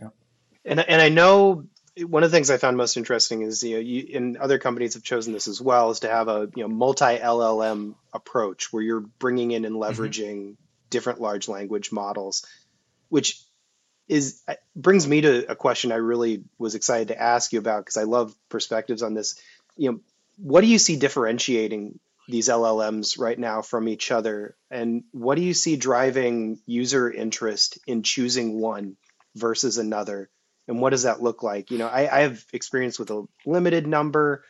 [0.00, 0.08] Yeah.
[0.64, 1.64] And and I know
[1.98, 4.94] one of the things I found most interesting is you know you, and other companies
[4.94, 8.82] have chosen this as well is to have a you know multi LLM approach where
[8.82, 10.02] you're bringing in and mm-hmm.
[10.02, 10.52] leveraging mm-hmm.
[10.90, 12.46] different large language models,
[13.08, 13.42] which
[14.08, 14.42] is
[14.74, 18.04] brings me to a question I really was excited to ask you about because I
[18.04, 19.38] love perspectives on this.
[19.76, 20.00] You know,
[20.38, 25.42] what do you see differentiating these LLMs right now from each other, and what do
[25.42, 28.96] you see driving user interest in choosing one
[29.34, 30.30] versus another?
[30.68, 31.70] And what does that look like?
[31.70, 34.44] You know, I, I have experience with a limited number,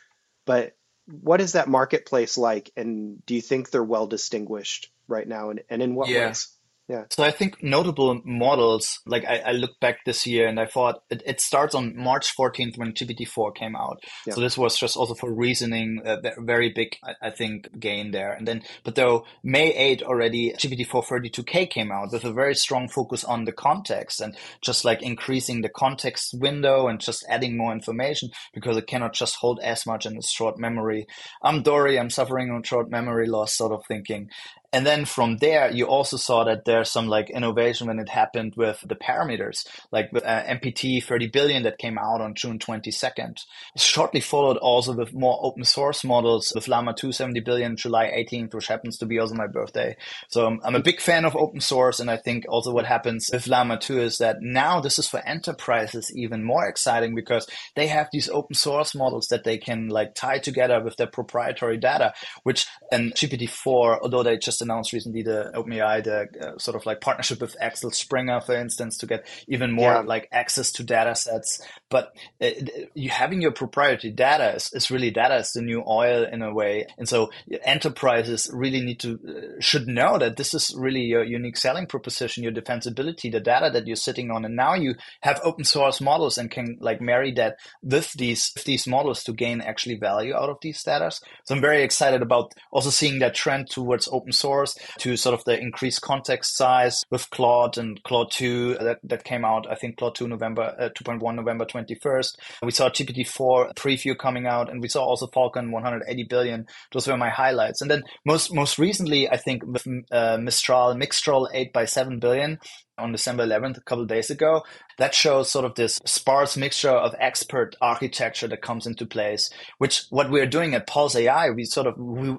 [0.44, 2.70] but what is that marketplace like?
[2.76, 5.50] And do you think they're well distinguished right now?
[5.50, 6.28] And, and in what yeah.
[6.28, 6.48] ways?
[6.88, 7.04] Yeah.
[7.10, 11.02] So I think notable models, like I, I looked back this year and I thought
[11.10, 14.02] it, it starts on March 14th when GPT-4 came out.
[14.26, 14.34] Yeah.
[14.34, 18.10] So this was just also for reasoning, uh, a very big, I, I think, gain
[18.10, 18.32] there.
[18.32, 22.88] And then, but though May 8 already, GPT-4 32K came out with a very strong
[22.88, 27.72] focus on the context and just like increasing the context window and just adding more
[27.72, 31.06] information because it cannot just hold as much in its short memory.
[31.42, 34.28] I'm Dory, I'm suffering on short memory loss sort of thinking
[34.72, 38.54] and then from there you also saw that there's some like innovation when it happened
[38.56, 43.44] with the parameters like with, uh, mpt 30 billion that came out on june 22nd
[43.76, 48.54] shortly followed also with more open source models with llama 2 70 billion july 18th
[48.54, 49.96] which happens to be also my birthday.
[50.28, 53.28] So I'm, I'm a big fan of open source and i think also what happens
[53.32, 57.86] with llama 2 is that now this is for enterprises even more exciting because they
[57.88, 62.14] have these open source models that they can like tie together with their proprietary data
[62.42, 67.00] which and gpt-4 although they just announced recently the OpenAI, the uh, sort of like
[67.00, 70.00] partnership with Axel Springer, for instance, to get even more yeah.
[70.00, 71.60] like access to data sets.
[71.92, 72.48] But uh,
[72.94, 76.52] you having your proprietary data is, is, really data is the new oil in a
[76.52, 76.86] way.
[76.96, 77.30] And so
[77.64, 82.42] enterprises really need to, uh, should know that this is really your unique selling proposition,
[82.42, 84.46] your defensibility, the data that you're sitting on.
[84.46, 88.64] And now you have open source models and can like marry that with these, with
[88.64, 91.10] these models to gain actually value out of these data.
[91.44, 95.44] So I'm very excited about also seeing that trend towards open source to sort of
[95.44, 99.98] the increased context size with Claude and Claude 2 that, that came out, I think
[99.98, 102.36] Claude 2 November, uh, 2.1 November 21st.
[102.62, 106.66] We saw GPT-4 preview coming out and we saw also Falcon 180 billion.
[106.92, 107.80] Those were my highlights.
[107.80, 112.58] And then most, most recently, I think with uh, Mistral, Mixtral 8 by 7 billion,
[113.02, 114.62] on December 11th, a couple days ago.
[114.98, 120.04] That shows sort of this sparse mixture of expert architecture that comes into place, which
[120.10, 122.36] what we're doing at Pulze AI, we sort of, we,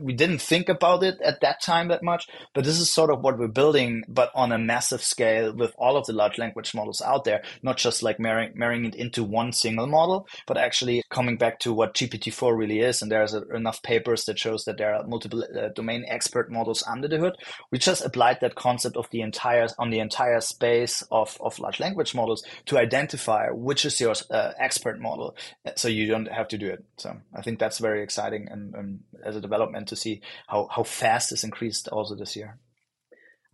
[0.00, 3.22] we didn't think about it at that time that much, but this is sort of
[3.22, 7.02] what we're building, but on a massive scale with all of the large language models
[7.02, 11.36] out there, not just like marrying, marrying it into one single model, but actually coming
[11.36, 13.02] back to what GPT-4 really is.
[13.02, 17.08] And there's enough papers that shows that there are multiple uh, domain expert models under
[17.08, 17.36] the hood.
[17.70, 21.80] We just applied that concept of the entire, on the entire space of, of large
[21.80, 25.36] language models to identify which is your uh, expert model
[25.74, 29.00] so you don't have to do it so i think that's very exciting and, and
[29.24, 32.58] as a development to see how, how fast this increased also this year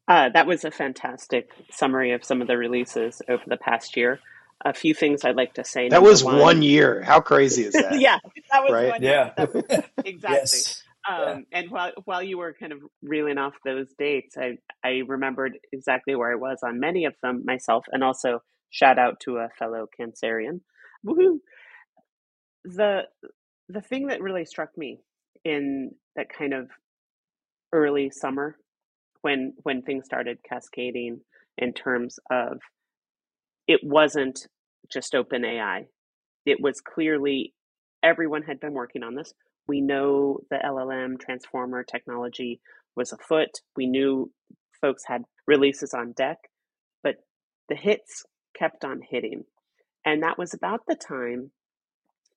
[0.09, 4.21] uh, that was a fantastic summary of some of the releases over the past year
[4.65, 5.89] a few things I'd like to say.
[5.89, 7.03] That was one, one, year.
[7.03, 7.99] How crazy is that?
[7.99, 8.19] yeah,
[8.53, 9.03] that was right.
[9.03, 9.33] yeah,
[10.05, 10.15] exactly.
[10.21, 10.83] yes.
[11.11, 11.61] Um, yeah.
[11.61, 16.15] And while while you were kind of reeling off those dates, I I remembered exactly
[16.15, 19.87] where I was on many of them myself, and also shout out to a fellow
[19.99, 20.61] Cancerian.
[21.07, 21.39] Woohoo!
[22.65, 23.03] The
[23.69, 25.01] the thing that really struck me
[25.45, 26.69] in that kind of
[27.73, 28.57] early summer
[29.23, 31.21] when when things started cascading
[31.59, 32.59] in terms of
[33.69, 34.47] it wasn't
[34.93, 35.87] just open AI.
[36.47, 37.55] It was clearly
[38.03, 39.33] everyone had been working on this.
[39.67, 42.61] We know the LLM transformer technology
[42.97, 43.61] was afoot.
[43.77, 44.31] We knew
[44.81, 46.39] folks had releases on deck,
[47.03, 47.17] but
[47.69, 48.25] the hits
[48.59, 49.45] kept on hitting.
[50.05, 51.53] And that was about the time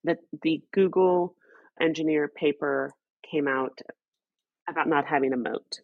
[0.04, 1.34] that the Google
[1.80, 2.92] engineer paper
[3.30, 3.80] came out
[4.68, 5.80] about not having a moat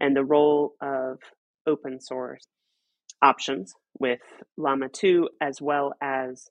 [0.00, 1.18] and the role of
[1.66, 2.46] open source
[3.22, 4.20] options with
[4.56, 6.48] Llama 2 as well as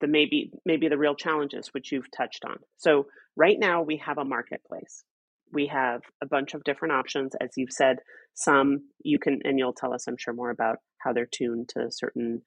[0.00, 2.58] the maybe maybe the real challenges which you've touched on.
[2.76, 3.06] So
[3.36, 5.04] right now we have a marketplace.
[5.52, 7.98] We have a bunch of different options as you've said
[8.34, 11.88] some you can and you'll tell us I'm sure more about how they're tuned to
[11.90, 12.42] certain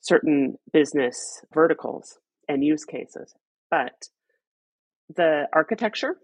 [0.00, 2.18] certain business verticals
[2.48, 3.34] and use cases.
[3.70, 4.08] But
[5.14, 6.16] the architecture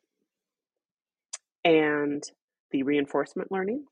[1.64, 2.22] and
[2.70, 3.84] the reinforcement learning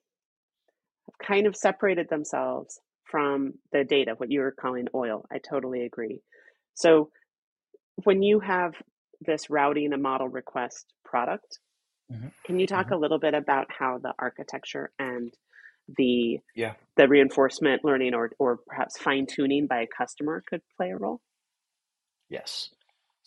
[1.06, 5.24] have kind of separated themselves from the data, what you were calling oil.
[5.32, 6.20] I totally agree.
[6.74, 7.10] So
[8.04, 8.74] when you have
[9.20, 11.58] this routing a model request product,
[12.10, 12.28] mm-hmm.
[12.44, 12.94] can you talk mm-hmm.
[12.94, 15.32] a little bit about how the architecture and
[15.98, 20.90] the yeah the reinforcement learning or or perhaps fine tuning by a customer could play
[20.90, 21.20] a role?
[22.28, 22.70] Yes.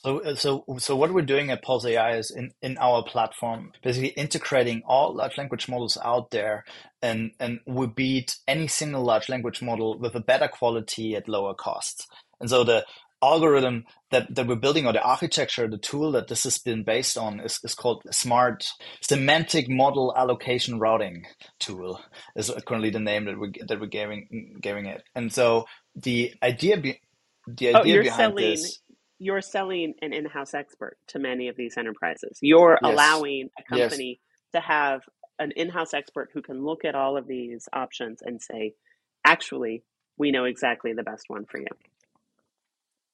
[0.05, 3.71] So, uh, so, so what we're doing at Pulze AI is in, in our platform,
[3.81, 6.65] basically integrating all large language models out there,
[7.01, 11.53] and and we beat any single large language model with a better quality at lower
[11.53, 12.05] costs.
[12.41, 12.85] And so the
[13.23, 17.17] algorithm that, that we're building or the architecture, the tool that this has been based
[17.17, 18.67] on is, is called smart
[19.01, 21.25] semantic model allocation routing
[21.59, 21.99] tool
[22.35, 25.01] is currently the name that we're, that we're giving giving it.
[25.15, 25.65] And so
[25.95, 26.99] the idea be,
[27.47, 28.79] the oh, idea oh, behind selling, this
[29.19, 32.39] you're selling an in-house expert to many of these enterprises.
[32.41, 32.91] You're yes.
[32.91, 34.19] allowing a company
[34.53, 34.61] yes.
[34.61, 35.01] to have
[35.39, 38.73] an in-house expert who can look at all of these options and say,
[39.25, 39.83] actually,
[40.17, 41.67] we know exactly the best one for you.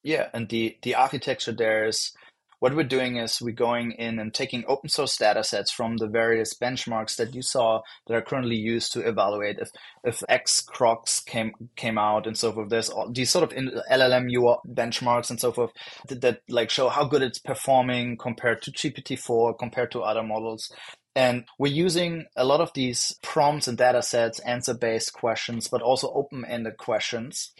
[0.03, 2.13] Yeah, and the the architecture there is
[2.59, 6.07] what we're doing is we're going in and taking open source data sets from the
[6.07, 9.69] various benchmarks that you saw that are currently used to evaluate if,
[10.03, 12.69] if X crocs came came out and so forth.
[12.69, 14.29] There's all these sort of LLM
[14.67, 15.71] benchmarks and so forth
[16.09, 20.69] that, that like show how good it's performing compared to GPT-4, compared to other models.
[21.15, 25.81] And we're using a lot of these prompts and data sets, answer based questions, but
[25.81, 27.51] also open ended questions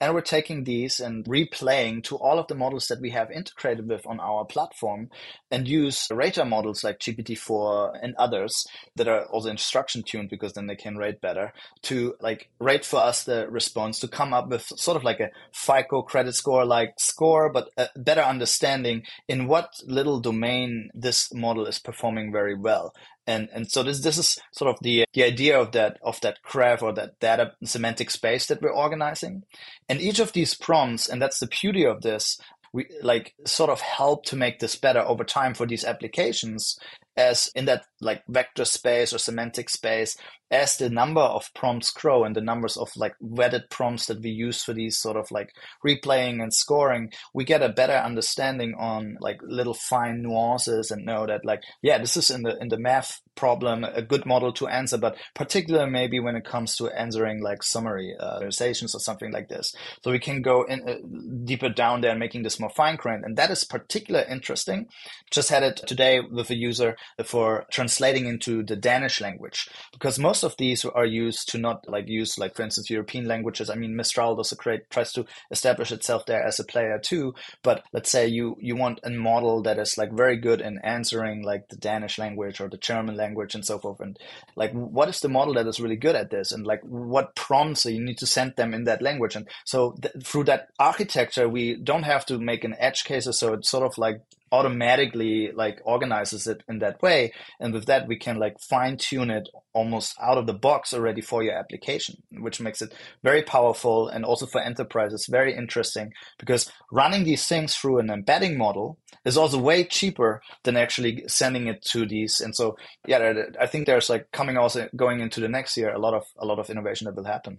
[0.00, 3.88] and we're taking these and replaying to all of the models that we have integrated
[3.88, 5.08] with on our platform
[5.50, 8.66] and use rater models like GPT-4 and others
[8.96, 13.00] that are also instruction tuned because then they can rate better to like rate for
[13.00, 16.94] us the response to come up with sort of like a FICO credit score like
[16.98, 22.92] score, but a better understanding in what little domain this model is performing very well
[23.26, 26.38] and and so this this is sort of the the idea of that of that
[26.42, 29.44] graph or that data semantic space that we're organizing.
[29.88, 32.38] And each of these prompts and that's the beauty of this
[32.72, 36.78] we like sort of help to make this better over time for these applications
[37.16, 40.16] as in that like vector space or semantic space
[40.50, 44.30] as the number of prompts grow and the numbers of like vetted prompts that we
[44.30, 45.50] use for these sort of like
[45.84, 51.26] replaying and scoring we get a better understanding on like little fine nuances and know
[51.26, 54.66] that like yeah this is in the in the math problem a good model to
[54.66, 59.48] answer but particularly maybe when it comes to answering like summary uh, or something like
[59.48, 59.74] this.
[60.02, 60.96] So we can go in uh,
[61.44, 64.88] deeper down there and making this more fine grained and that is particularly interesting.
[65.30, 70.42] Just had it today with a user for translating into the Danish language because most
[70.42, 73.70] of these are used to not like use like for instance European languages.
[73.70, 77.34] I mean Mistral does a great tries to establish itself there as a player too.
[77.62, 81.42] But let's say you you want a model that is like very good in answering
[81.42, 84.00] like the Danish language or the German language and so forth.
[84.00, 84.18] And
[84.54, 86.52] like what is the model that is really good at this?
[86.52, 89.36] And like what prompts you need to send them in that language?
[89.36, 93.38] And so th- through that architecture, we don't have to make an edge cases.
[93.38, 94.20] So it's sort of like
[94.56, 97.32] automatically like organizes it in that way.
[97.60, 101.20] And with that we can like fine tune it almost out of the box already
[101.20, 106.12] for your application which makes it very powerful and also for enterprises very interesting.
[106.38, 111.66] Because running these things through an embedding model is also way cheaper than actually sending
[111.66, 112.40] it to these.
[112.40, 112.76] And so
[113.06, 116.24] yeah i think there's like coming also going into the next year a lot of
[116.38, 117.58] a lot of innovation that will happen.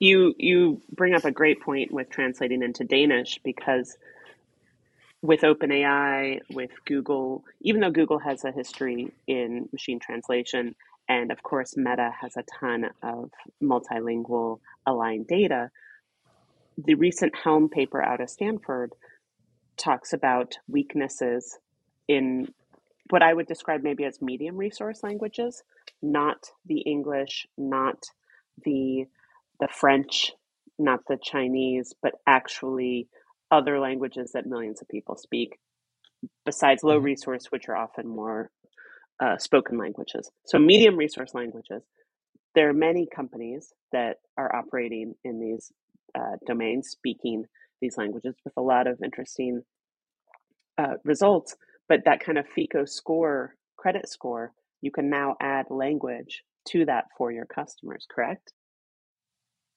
[0.00, 3.96] You you bring up a great point with translating into danish because
[5.24, 10.74] with OpenAI, with Google, even though Google has a history in machine translation,
[11.08, 13.30] and of course, Meta has a ton of
[13.62, 15.70] multilingual aligned data,
[16.76, 18.92] the recent Helm paper out of Stanford
[19.78, 21.58] talks about weaknesses
[22.06, 22.52] in
[23.08, 25.62] what I would describe maybe as medium resource languages,
[26.02, 28.04] not the English, not
[28.62, 29.06] the
[29.58, 30.32] the French,
[30.78, 33.08] not the Chinese, but actually
[33.54, 35.58] other languages that millions of people speak,
[36.44, 37.06] besides low mm-hmm.
[37.06, 38.50] resource, which are often more
[39.22, 40.30] uh, spoken languages.
[40.46, 41.82] So, medium resource languages.
[42.54, 45.72] There are many companies that are operating in these
[46.14, 47.44] uh, domains, speaking
[47.80, 49.62] these languages with a lot of interesting
[50.78, 51.56] uh, results.
[51.88, 57.06] But that kind of FICO score, credit score, you can now add language to that
[57.18, 58.52] for your customers, correct?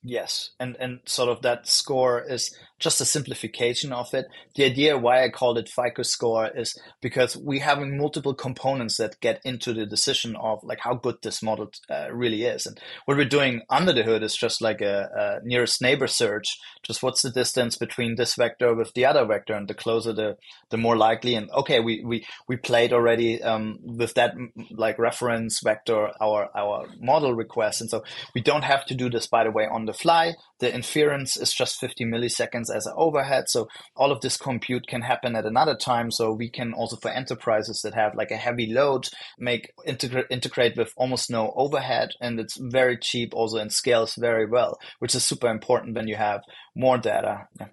[0.10, 4.28] Yes, and and sort of that score is just a simplification of it.
[4.56, 9.20] The idea why I called it FICO score is because we having multiple components that
[9.20, 12.66] get into the decision of like how good this model uh, really is.
[12.66, 16.58] And what we're doing under the hood is just like a, a, nearest neighbor search.
[16.84, 20.38] Just what's the distance between this vector with the other vector, and the closer the
[20.70, 21.36] the more likely.
[21.36, 24.36] And okay, we we we played already um, with that
[24.72, 28.04] like reference vector our our model request, and so
[28.34, 30.36] we don't have to do this by the way on the fly.
[30.60, 33.50] The inference is just 50 milliseconds as an overhead.
[33.50, 36.12] So all of this compute can happen at another time.
[36.12, 40.78] So we can also for enterprises that have like a heavy load, make integrate integrate
[40.78, 42.12] with almost no overhead.
[42.22, 46.16] And it's very cheap also and scales very well, which is super important when you
[46.16, 46.42] have
[46.76, 47.48] more data.
[47.60, 47.68] Yeah.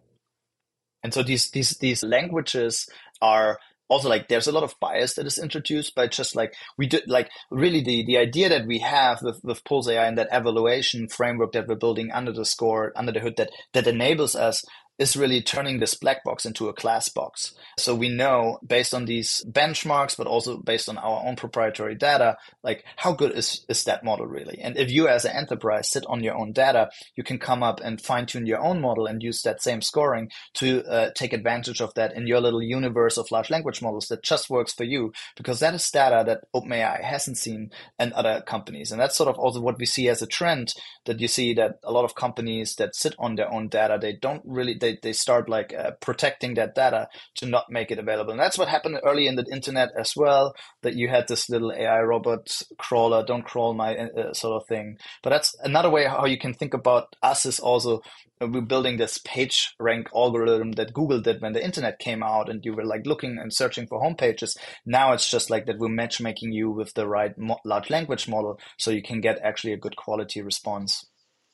[1.03, 2.89] And so these these these languages
[3.20, 3.59] are
[3.89, 7.05] also like there's a lot of bias that is introduced by just like we did
[7.09, 11.09] like really the the idea that we have with, with pulze ai and that evaluation
[11.09, 14.64] framework that we're building under the score under the hood that that enables us
[14.99, 17.55] is really turning this black box into a glass box.
[17.78, 22.36] So we know based on these benchmarks, but also based on our own proprietary data,
[22.62, 24.59] like how good is, is that model really?
[24.61, 27.80] And if you as an enterprise sit on your own data, you can come up
[27.82, 31.80] and fine tune your own model and use that same scoring to uh, take advantage
[31.80, 35.12] of that in your little universe of large language models that just works for you
[35.36, 38.92] because that is data that OpenAI hasn't seen in other companies.
[38.92, 40.74] And that's sort of also what we see as a trend
[41.07, 44.12] that you see that a lot of companies that sit on their own data, they
[44.12, 48.32] don't really, they, they start like uh, protecting that data to not make it available.
[48.32, 51.72] And that's what happened early in the internet as well, that you had this little
[51.72, 54.99] AI robot crawler, don't crawl my uh, uh, sort of thing.
[55.22, 58.03] But that's another way how you can think about us is also
[58.43, 62.51] uh, we're building this page rank algorithm that Google did when the internet came out
[62.51, 64.55] and you were like looking and searching for home pages.
[64.85, 68.59] Now it's just like that we're matchmaking you with the right mo- large language model
[68.78, 71.07] so you can get actually a good quality response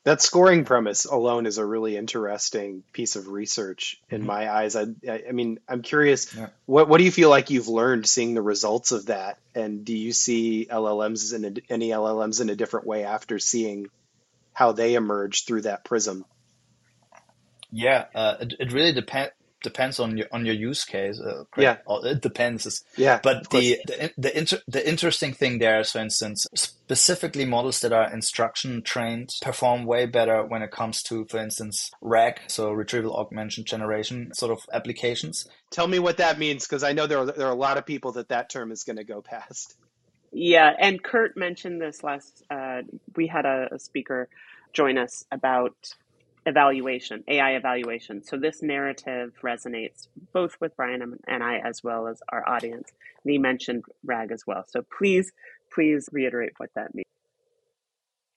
[0.05, 4.27] that scoring premise alone is a really interesting piece of research in mm-hmm.
[4.27, 4.75] my eyes.
[4.77, 6.49] I, I mean, I'm curious, yeah.
[6.67, 9.97] what what do you feel like you've learned seeing the results of that, and do
[9.97, 13.89] you see LLMs in a, any LLMs in a different way after seeing
[14.53, 16.25] how they emerge through that prism?
[17.71, 19.33] Yeah, uh, it, it really depends
[19.63, 21.21] depends on your on your use case.
[21.21, 22.85] Uh, yeah, it depends.
[22.97, 27.81] Yeah, but the the the, inter, the interesting thing there is, for instance, specifically models
[27.81, 32.73] that are instruction trained perform way better when it comes to, for instance, RAG, so
[32.73, 35.47] retrieval augmented generation sort of applications.
[35.71, 37.87] Tell me what that means, because I know there are there are a lot of
[37.87, 39.77] people that that term is going to go past.
[40.33, 42.45] Yeah, and Kurt mentioned this last.
[42.51, 42.83] Uh,
[43.17, 44.29] we had a, a speaker
[44.73, 45.75] join us about
[46.51, 48.23] evaluation, AI evaluation.
[48.23, 52.91] So this narrative resonates both with Brian and I as well as our audience.
[53.25, 54.65] And he mentioned RAG as well.
[54.69, 55.33] So please,
[55.73, 57.07] please reiterate what that means.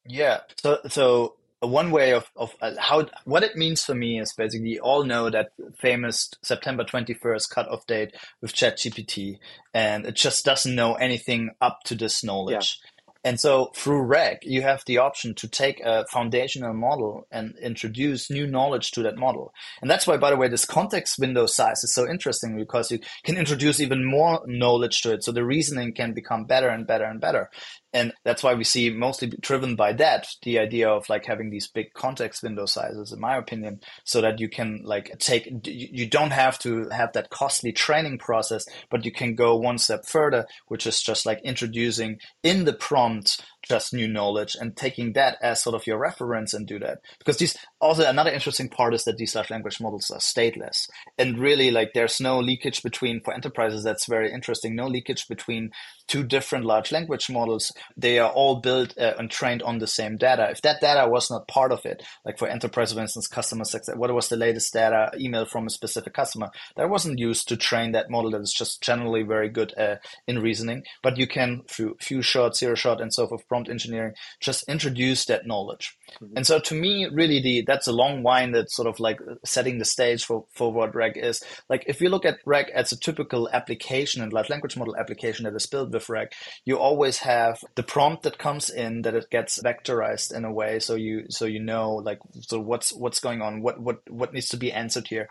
[0.06, 0.40] Yeah.
[0.62, 1.36] So so
[1.66, 5.30] one way of, of uh, how what it means for me is basically all know
[5.30, 9.40] that famous September 21st cutoff date with ChatGPT,
[9.74, 12.80] and it just doesn't know anything up to this knowledge.
[12.84, 12.90] Yeah.
[13.24, 18.30] And so through RAG, you have the option to take a foundational model and introduce
[18.30, 19.54] new knowledge to that model.
[19.82, 23.00] And that's why, by the way, this context window size is so interesting because you
[23.24, 25.24] can introduce even more knowledge to it.
[25.24, 27.50] So the reasoning can become better and better and better
[27.94, 31.68] and that's why we see mostly driven by that the idea of like having these
[31.68, 36.32] big context window sizes in my opinion so that you can like take you don't
[36.32, 40.88] have to have that costly training process but you can go one step further which
[40.88, 45.76] is just like introducing in the prompt just new knowledge and taking that as sort
[45.76, 47.00] of your reference and do that.
[47.20, 50.88] Because these also another interesting part is that these large language models are stateless.
[51.18, 55.72] And really like there's no leakage between for enterprises that's very interesting no leakage between
[56.08, 57.72] two different large language models.
[57.96, 60.50] They are all built uh, and trained on the same data.
[60.50, 63.96] If that data was not part of it like for enterprise for instance customer success
[63.96, 67.92] what was the latest data email from a specific customer that wasn't used to train
[67.92, 69.96] that model that is just generally very good uh,
[70.28, 70.84] in reasoning.
[71.02, 75.26] But you can through few shot zero shot and so forth prompt engineering just introduce
[75.26, 76.34] that knowledge mm-hmm.
[76.36, 79.86] and so to me really the that's a long winded sort of like setting the
[79.86, 83.50] stage for for what rag is like if you look at rag as a typical
[83.54, 86.30] application and large language model application that is built with rag
[86.66, 90.80] you always have the prompt that comes in that it gets vectorized in a way
[90.80, 94.50] so you so you know like so what's what's going on what what what needs
[94.50, 95.28] to be answered here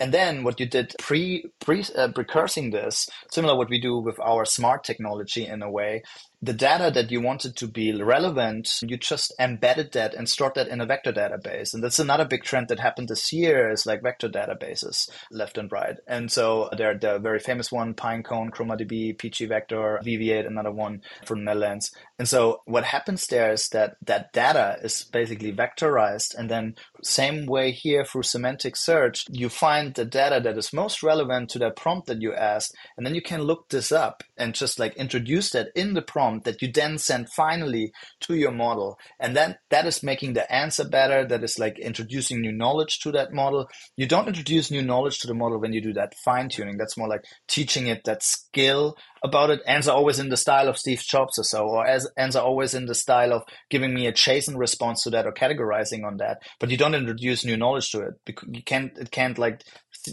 [0.00, 4.18] and then what you did pre pre uh, precursing this, similar what we do with
[4.20, 6.02] our smart technology in a way,
[6.42, 10.68] the data that you wanted to be relevant, you just embedded that and stored that
[10.68, 11.74] in a vector database.
[11.74, 15.70] And that's another big trend that happened this year is like vector databases left and
[15.70, 15.96] right.
[16.06, 21.44] And so there the very famous one, Pinecone, ChromaDB, pgvector, Weaviate, another one from the
[21.44, 21.94] Netherlands.
[22.18, 26.34] And so what happens there is that that data is basically vectorized.
[26.36, 31.02] And then same way here through semantic search, you find the data that is most
[31.02, 32.72] relevant to that prompt that you asked.
[32.96, 36.44] And then you can look this up and just like introduce that in the prompt
[36.44, 38.96] that you then send finally to your model.
[39.18, 41.26] And then that is making the answer better.
[41.26, 43.68] That is like introducing new knowledge to that model.
[43.96, 46.76] You don't introduce new knowledge to the model when you do that fine tuning.
[46.76, 49.62] That's more like teaching it that skill about it.
[49.66, 52.86] Answer always in the style of Steve Jobs or so, or as answer always in
[52.86, 56.42] the style of giving me a JSON response to that or categorizing on that.
[56.60, 58.96] But you don't introduce new knowledge to it because you can't.
[58.96, 59.62] It can't like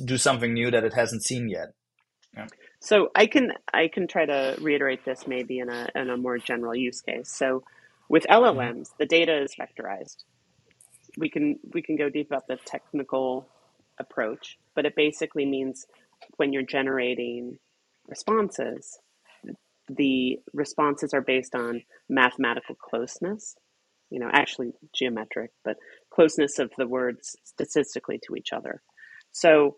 [0.05, 1.74] do something new that it hasn't seen yet.
[2.34, 2.47] Yeah.
[2.80, 6.38] So I can I can try to reiterate this maybe in a in a more
[6.38, 7.30] general use case.
[7.30, 7.64] So
[8.07, 8.95] with LLMs, mm-hmm.
[8.97, 10.24] the data is vectorized.
[11.18, 13.47] We can we can go deep about the technical
[13.99, 15.86] approach, but it basically means
[16.38, 17.59] when you're generating
[18.12, 18.99] responses,
[19.89, 23.55] the responses are based on mathematical closeness,
[24.12, 25.78] you know, actually geometric, but
[26.14, 28.84] closeness of the words statistically to each other.
[29.32, 29.78] So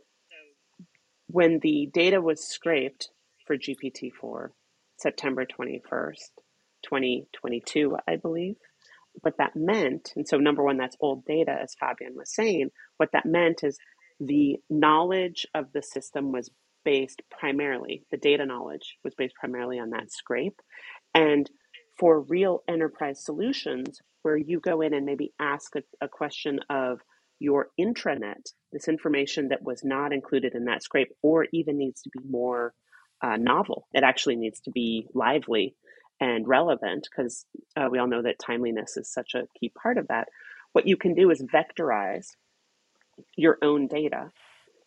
[1.28, 3.10] when the data was scraped
[3.48, 4.50] for GPT-4,
[4.98, 6.32] September 21st,
[6.84, 8.56] 2022, I believe,
[9.22, 13.10] what that meant, and so number one, that's old data, as Fabian was saying, what
[13.14, 13.78] that meant is
[14.20, 16.50] the knowledge of the system was
[16.84, 20.62] based primarily, the data knowledge was based primarily on that scrape.
[21.14, 21.50] And
[21.98, 27.00] for real enterprise solutions, where you go in and maybe ask a, a question of
[27.40, 32.10] your intranet, this information that was not included in that scrape, or even needs to
[32.10, 32.74] be more
[33.22, 35.76] uh, novel, it actually needs to be lively
[36.20, 40.08] and relevant because uh, we all know that timeliness is such a key part of
[40.08, 40.28] that.
[40.72, 42.28] What you can do is vectorize
[43.36, 44.32] your own data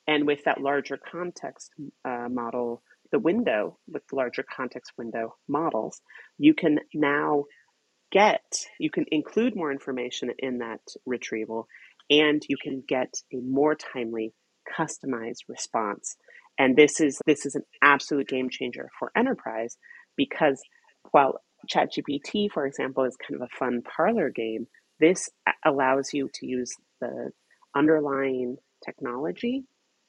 [0.06, 1.72] and with that larger context
[2.04, 6.00] uh, model, the window with larger context window models,
[6.38, 7.44] you can now
[8.12, 8.44] get,
[8.78, 11.66] you can include more information in that retrieval,
[12.08, 14.32] and you can get a more timely,
[14.78, 16.16] customized response.
[16.58, 19.76] And this is this is an absolute game changer for enterprise
[20.16, 20.60] because
[21.10, 21.40] while
[21.70, 24.66] ChatGPT, for example, is kind of a fun parlor game,
[24.98, 25.28] this
[25.64, 27.30] allows you to use the
[27.74, 29.64] underlying technology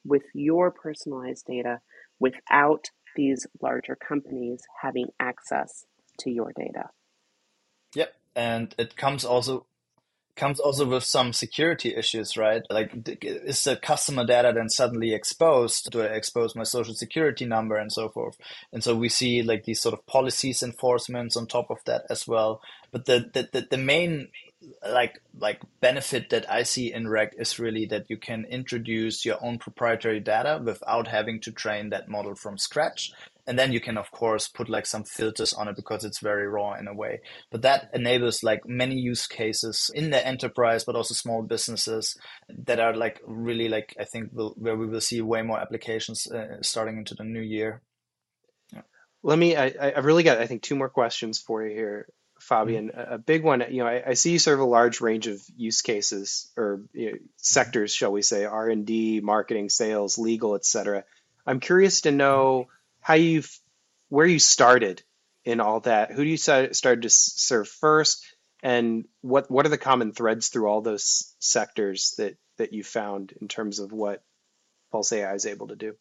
[0.07, 1.79] with your personalized data
[2.19, 2.85] without
[3.15, 5.85] these larger companies having access
[6.19, 6.89] to your data.
[7.95, 9.65] Yep, and it comes also
[10.37, 12.61] comes also with some security issues, right?
[12.69, 12.91] Like,
[13.23, 15.89] is the customer data then suddenly exposed?
[15.91, 18.37] Do I expose my social security number and so forth?
[18.71, 22.27] And so we see like these sort of policies enforcements on top of that as
[22.27, 22.61] well.
[22.91, 24.29] But the the, the, the main
[24.91, 29.43] like like benefit that I see in RAG is really that you can introduce your
[29.43, 33.11] own proprietary data without having to train that model from scratch.
[33.45, 36.47] And then you can of course put like some filters on it because it's very
[36.47, 37.21] raw in a way.
[37.51, 42.17] But that enables like many use cases in the enterprise, but also small businesses
[42.49, 46.27] that are like really like I think will, where we will see way more applications
[46.31, 47.81] uh, starting into the new year.
[48.73, 48.81] Yeah.
[49.21, 49.55] Let me.
[49.55, 52.07] I, I've really got I think two more questions for you here.
[52.47, 53.13] Fabian, mm-hmm.
[53.13, 53.63] a big one.
[53.69, 57.11] You know, I, I, see you serve a large range of use cases or you
[57.11, 61.03] know, sectors, shall we say, R and D, marketing, sales, legal, etc.
[61.45, 62.67] I'm curious to know
[63.01, 63.43] how you,
[64.09, 65.03] where you started
[65.43, 66.11] in all that.
[66.11, 68.25] Who do you started to serve first,
[68.63, 73.33] and what what are the common threads through all those sectors that that you found
[73.41, 74.23] in terms of what
[74.91, 75.95] Pulze AI is able to do?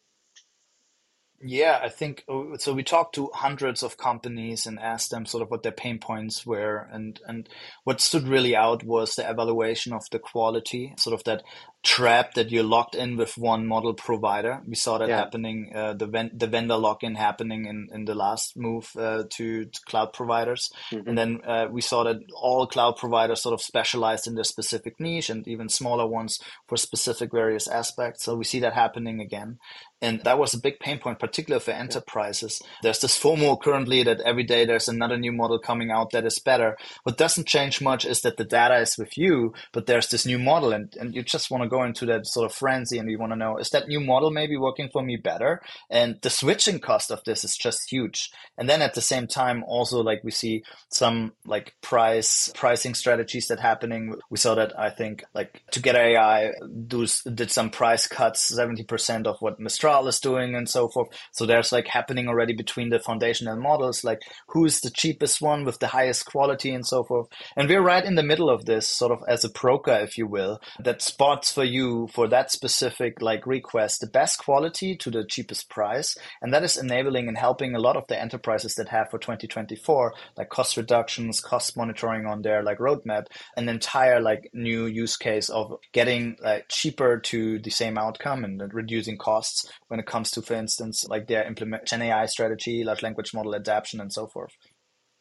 [1.39, 2.73] Yeah, I think uh, so.
[2.73, 6.47] We talked to hundreds of companies and asked them sort of what their pain points
[6.47, 7.47] were, and and
[7.83, 11.43] what stood really out was the evaluation of the quality, sort of that
[11.83, 14.61] trap that you're locked in with one model provider.
[14.67, 15.17] We saw that yeah.
[15.17, 19.23] happening, uh, the ven- the vendor lock in happening in, in the last move uh,
[19.29, 21.07] to, to, cloud providers, mm-hmm.
[21.07, 24.99] and then uh, we saw that all cloud providers sort of specialized in their specific
[24.99, 28.23] niche, and even smaller ones for specific various aspects.
[28.23, 29.59] So we see that happening again.
[30.01, 32.61] And that was a big pain point, particularly for enterprises.
[32.83, 36.37] There's this FOMO currently that every day there's another new model coming out that is
[36.39, 36.77] better.
[37.03, 40.37] What doesn't change much is that the data is with you, but there's this new
[40.37, 43.17] model and, and you just want to go into that sort of frenzy and you
[43.17, 45.61] want to know, is that new model maybe working for me better?
[45.89, 48.29] And the switching cost of this is just huge.
[48.57, 53.47] And then at the same time, also like we see some like price pricing strategies
[53.47, 54.15] that happening.
[54.29, 56.51] We saw that I think like Together AI
[56.87, 61.09] do, did some price cuts, 70% of what Mistral is doing and so forth.
[61.31, 65.63] So there's like happening already between the foundational models, like who is the cheapest one
[65.63, 67.27] with the highest quality and so forth.
[67.55, 70.27] And we're right in the middle of this, sort of as a broker, if you
[70.27, 75.25] will, that spots for you for that specific like request the best quality to the
[75.25, 76.15] cheapest price.
[76.41, 80.13] And that is enabling and helping a lot of the enterprises that have for 2024,
[80.37, 85.49] like cost reductions, cost monitoring on their like roadmap, an entire like new use case
[85.49, 90.41] of getting like cheaper to the same outcome and reducing costs when it comes to,
[90.41, 94.51] for instance, like their implement Gen AI strategy, large language model adaptation, and so forth.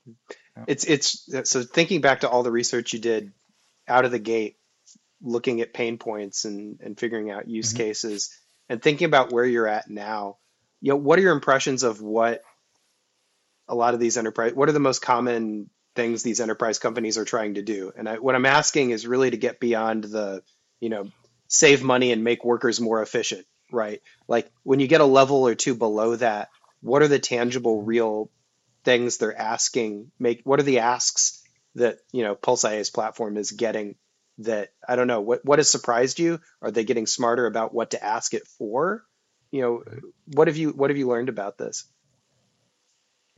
[0.07, 0.65] Yeah.
[0.69, 3.33] It's it's so thinking back to all the research you did
[3.89, 4.57] out of the gate,
[5.21, 7.79] looking at pain points and and figuring out use mm-hmm.
[7.79, 8.31] cases,
[8.69, 10.39] and thinking about where you're at now.
[10.81, 12.43] You know, what are your impressions of what
[13.69, 14.55] a lot of these enterprise?
[14.55, 17.93] What are the most common things these enterprise companies are trying to do?
[17.97, 20.43] And I, what I'm asking is really to get beyond the,
[20.81, 21.11] you know,
[21.49, 24.03] save money and make workers more efficient, right?
[24.29, 26.49] Like when you get a level or two below that,
[26.81, 28.31] what are the tangible, real
[28.85, 30.11] things they're asking?
[30.19, 31.43] Make what are the asks
[31.75, 33.97] that you know Pulse IA's platform is getting?
[34.41, 35.21] That I don't know.
[35.23, 36.41] What what has surprised you?
[36.61, 39.05] Are they getting smarter about what to ask it for?
[39.51, 39.85] You know,
[40.27, 41.85] what have you what have you learned about this?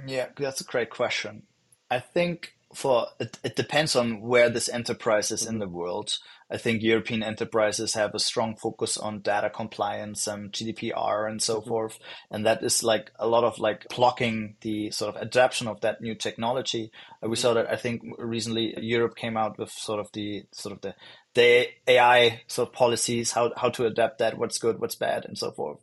[0.06, 1.44] Yeah, that's a great question.
[1.90, 5.54] I think for it, it depends on where this enterprise is mm-hmm.
[5.54, 6.18] in the world.
[6.50, 11.60] I think European enterprises have a strong focus on data compliance and GDPR and so
[11.60, 11.68] mm-hmm.
[11.68, 11.98] forth.
[12.30, 16.00] And that is like a lot of like blocking the sort of adoption of that
[16.00, 16.90] new technology.
[17.20, 17.34] We mm-hmm.
[17.34, 20.94] saw that I think recently Europe came out with sort of the sort of the
[21.34, 25.36] the AI sort of policies, how how to adapt that, what's good, what's bad, and
[25.36, 25.78] so forth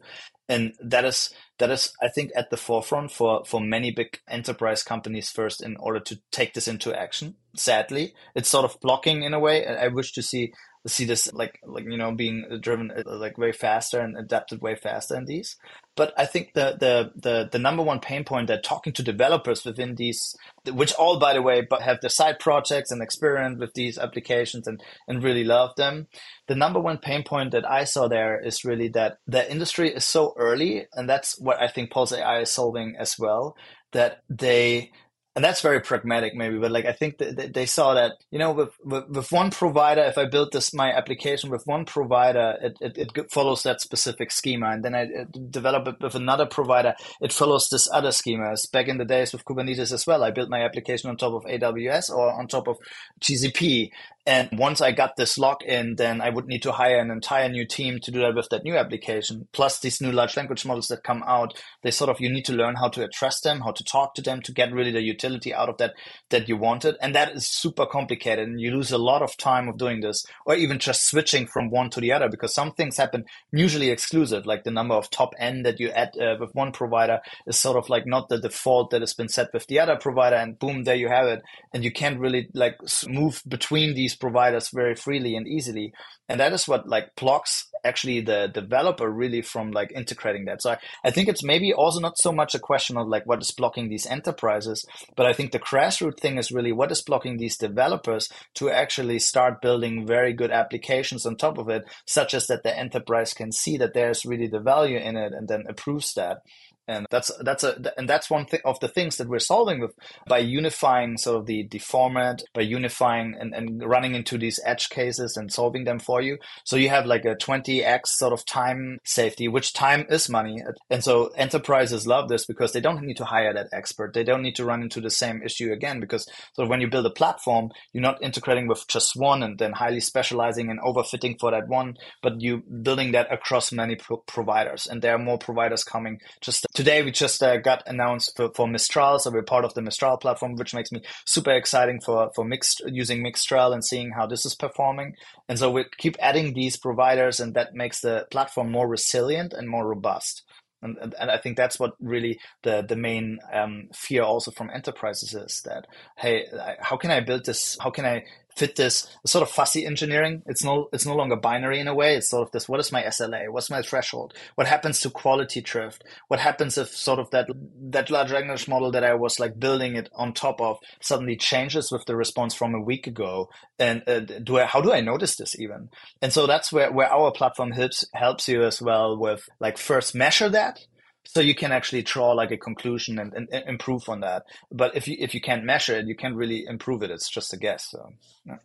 [0.47, 4.83] and that is that is i think at the forefront for for many big enterprise
[4.83, 8.13] companies first in order to take this into action sadly.
[8.35, 9.65] It's sort of blocking in a way.
[9.65, 10.53] And i wish to see
[10.87, 14.75] see this like like you know being driven uh, like way faster and adapted way
[14.75, 15.57] faster in these
[15.95, 19.63] but i think the the the, the number one pain point that talking to developers
[19.65, 20.35] within these
[20.71, 24.67] which all by the way but have the side projects and experience with these applications
[24.67, 26.07] and and really love them
[26.47, 30.05] the number one pain point that i saw there is really that the industry is
[30.05, 33.55] so early and that's what i think pulze ai is solving as well
[33.91, 34.91] that they
[35.35, 38.51] and that's very pragmatic maybe but like i think that they saw that you know
[38.51, 42.77] with, with, with one provider if i build this my application with one provider it,
[42.79, 44.67] it, it follows that specific schema.
[44.71, 45.07] And then i
[45.49, 48.51] develop it with another provider it follows this other schema.
[48.51, 51.33] As back in the days with kubernetes as well i built my application on top
[51.33, 52.77] of aws or on top of
[53.21, 53.89] gcp
[54.27, 57.47] and once I got this lock in, then I would need to hire an entire
[57.47, 59.47] new team to do that with that new application.
[59.53, 62.53] Plus these new large language models that come out, they sort of, you need to
[62.53, 65.24] learn how to address them, how to talk to them to get really the utility
[65.53, 65.93] out of that,
[66.29, 66.95] that you wanted.
[67.01, 68.47] And that is super complicated.
[68.47, 71.69] And you lose a lot of time of doing this or even just switching from
[71.69, 75.33] one to the other because some things happen mutually exclusive, like the number of top
[75.37, 78.91] end that you add uh, with one provider is sort of like not the default
[78.91, 80.37] that has been set with the other provider.
[80.37, 81.41] And boom, there you have it.
[81.73, 85.91] And you can't really like move between these these providers very freely and easily.
[86.29, 90.61] And that is what like blocks actually the developer really from like integrating that.
[90.61, 93.41] So I, I think it's maybe also not so much a question of like what
[93.41, 94.85] is blocking these enterprises,
[95.15, 99.19] but I think the grassroots thing is really what is blocking these developers to actually
[99.19, 103.51] start building very good applications on top of it, such as that the enterprise can
[103.51, 106.41] see that there's really the value in it and then approves that
[106.87, 109.91] and that's that's a and that's one thing of the things that we're solving with
[110.27, 114.89] by unifying sort of the the format by unifying and, and running into these edge
[114.89, 116.37] cases and solving them for you.
[116.63, 120.61] So you have like a 20x sort of time safety which time is money.
[120.89, 124.13] And so enterprises love this because they don't need to hire that expert.
[124.13, 127.05] They don't need to run into the same issue again because so when you build
[127.05, 131.51] a platform you're not integrating with just one and then highly specializing and overfitting for
[131.51, 134.87] that one but you building that across many pro- providers.
[134.87, 138.67] And there are more providers coming just today we just uh, got announced for, for
[138.67, 142.45] Mistral, so we're part of the Mistral platform, which makes me super exciting for for
[142.45, 145.15] mixed using Mixtral and seeing how this is performing.
[145.49, 149.67] And so we keep adding these providers, and that makes the platform more resilient and
[149.67, 150.43] more robust.
[150.81, 155.33] And, and I think that's what really the the main um, fear also from enterprises
[155.33, 156.45] is that hey,
[156.79, 157.77] how can I build this?
[157.81, 160.41] How can I fit this sort of fussy engineering.
[160.45, 162.15] It's no it's no longer binary in a way.
[162.15, 163.49] It's sort of this: what is my SLA?
[163.49, 164.33] What's my threshold?
[164.55, 166.03] What happens to quality drift?
[166.27, 167.47] What happens if sort of that
[167.89, 171.91] that large language model that I was like building it on top of suddenly changes
[171.91, 173.49] with the response from a week ago?
[173.77, 175.89] And uh, do I how do I notice this even?
[176.21, 180.15] And so that's where where our platform helps helps you as well with like first
[180.15, 180.79] measure that
[181.25, 184.95] so you can actually draw like a conclusion and, and, and, improve on that but
[184.95, 187.57] if you if you can't measure it you can't really improve it it's just a
[187.57, 188.13] guess so
[188.45, 188.57] yeah.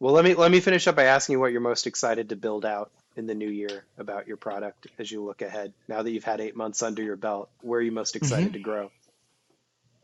[0.00, 2.36] well let me let me finish up by asking you what you're most excited to
[2.36, 5.74] build out in the new year about your product as you look ahead?
[5.88, 8.52] Now that you've had eight months under your belt, where are you most excited mm-hmm.
[8.54, 8.90] to grow?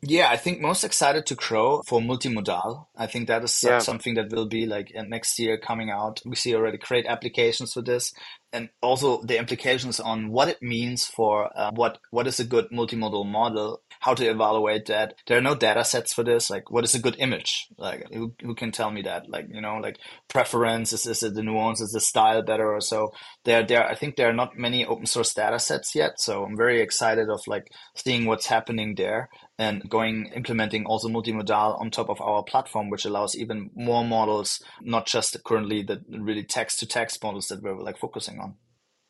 [0.07, 2.87] Yeah, I think most excited to grow for multimodal.
[2.95, 3.79] I think that is yeah.
[3.79, 6.21] something that will be like next year coming out.
[6.27, 8.13] We see already great applications for this,
[8.53, 12.69] and also the implications on what it means for uh, what what is a good
[12.71, 15.15] multimodal model how to evaluate that.
[15.27, 16.51] There are no data sets for this.
[16.51, 17.69] Like, what is a good image?
[17.79, 19.31] Like, who, who can tell me that?
[19.31, 19.97] Like, you know, like
[20.29, 23.15] preference is, is it the nuance, is the style better or so?
[23.45, 23.87] There, there.
[23.87, 26.21] I think there are not many open source data sets yet.
[26.21, 31.81] So I'm very excited of like seeing what's happening there and going implementing also multimodal
[31.81, 36.45] on top of our platform, which allows even more models, not just currently the really
[36.45, 38.57] text to text models that we're like focusing on.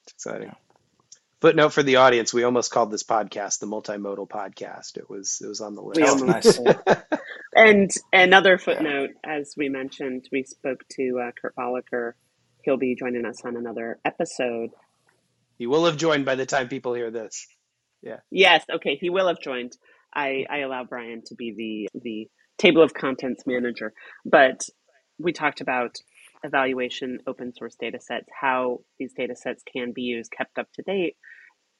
[0.04, 0.48] It's exciting.
[0.48, 0.63] Yeah.
[1.44, 4.96] Footnote for the audience: We almost called this podcast the multimodal podcast.
[4.96, 6.00] It was it was on the list.
[6.00, 6.58] We almost.
[7.54, 9.34] and another footnote, yeah.
[9.40, 12.12] as we mentioned, we spoke to uh, Kurt Bollacker.
[12.62, 14.70] He'll be joining us on another episode.
[15.58, 17.46] He will have joined by the time people hear this.
[18.00, 18.20] Yeah.
[18.30, 18.64] Yes.
[18.76, 18.96] Okay.
[18.98, 19.76] He will have joined.
[20.14, 23.92] I, I allow Brian to be the the table of contents manager,
[24.24, 24.66] but
[25.18, 25.96] we talked about
[26.42, 30.82] evaluation open source data sets, how these data sets can be used, kept up to
[30.82, 31.16] date,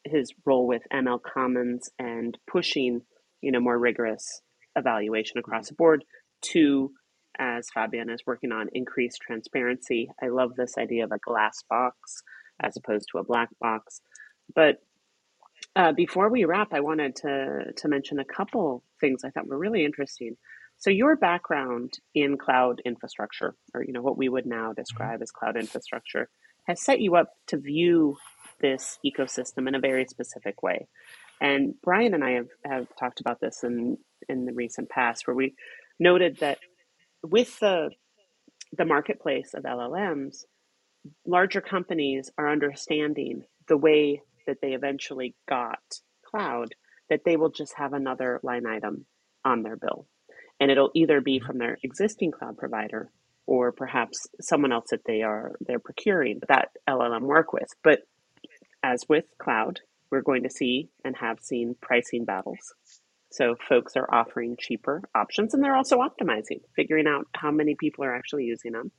[0.05, 3.03] his role with ML Commons and pushing,
[3.41, 4.43] you know, more rigorous
[4.77, 6.05] evaluation across the board
[6.43, 6.93] to
[7.39, 10.11] as Fabian is working on increased transparency.
[10.23, 12.23] I love this idea of a glass box
[12.63, 14.01] as opposed to a black box.
[14.55, 14.79] But
[15.75, 19.59] uh, before we wrap, I wanted to to mention a couple things I thought were
[19.59, 20.37] really interesting.
[20.77, 25.31] So your background in cloud infrastructure, or you know what we would now describe as
[25.31, 26.29] cloud infrastructure,
[26.65, 28.17] has set you up to view
[28.65, 30.89] this ecosystem in a very specific way.
[31.39, 35.37] And Brian and I have, have talked about this in, in the recent past, where
[35.37, 35.55] we
[36.01, 36.59] noted that
[37.23, 37.91] with the,
[38.73, 40.45] the marketplace of LLMs,
[41.27, 45.83] larger companies are understanding the way that they eventually got
[46.25, 46.75] cloud,
[47.11, 49.05] that they will just have another line item
[49.45, 50.07] on their bill.
[50.59, 51.47] And it'll either be mm-hmm.
[51.47, 53.11] from their existing cloud provider
[53.47, 57.69] or perhaps someone else that they are they're procuring that LLM work with.
[57.83, 58.01] But
[58.85, 59.80] as with cloud,
[60.11, 62.74] we're going to see and have seen pricing battles.
[63.32, 68.05] So folks are offering cheaper options and they're also optimizing, figuring out how many people
[68.05, 68.93] are actually using them.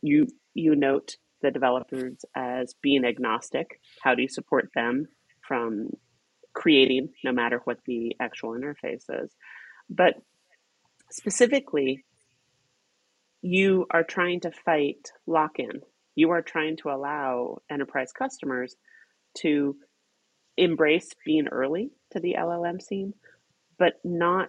[0.00, 3.80] You you note the developers as being agnostic.
[4.00, 5.08] How do you support them
[5.46, 5.90] from
[6.54, 9.30] creating no matter what the actual interface is?
[9.90, 10.14] But
[11.10, 12.04] specifically,
[13.42, 15.82] you are trying to fight lock in.
[16.14, 18.74] You are trying to allow enterprise customers
[19.38, 19.76] to
[20.56, 23.14] embrace being early to the LLM scene,
[23.78, 24.48] but not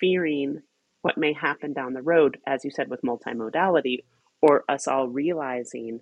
[0.00, 0.62] fearing
[1.02, 3.98] what may happen down the road, as you said, with multimodality,
[4.40, 6.00] or us all realizing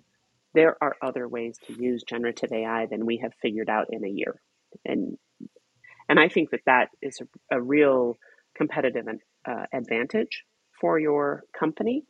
[0.53, 4.09] there are other ways to use generative AI than we have figured out in a
[4.09, 4.41] year.
[4.85, 5.17] And
[6.09, 8.17] and I think that that is a, a real
[8.55, 9.07] competitive
[9.45, 10.43] uh, advantage
[10.79, 12.03] for your company.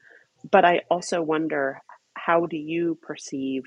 [0.52, 1.80] But I also wonder
[2.16, 3.64] how do you perceive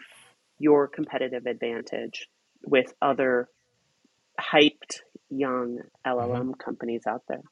[0.58, 2.28] your competitive advantage
[2.66, 3.48] with other
[4.40, 5.00] hyped
[5.30, 6.52] young LLM mm-hmm.
[6.52, 7.42] companies out there?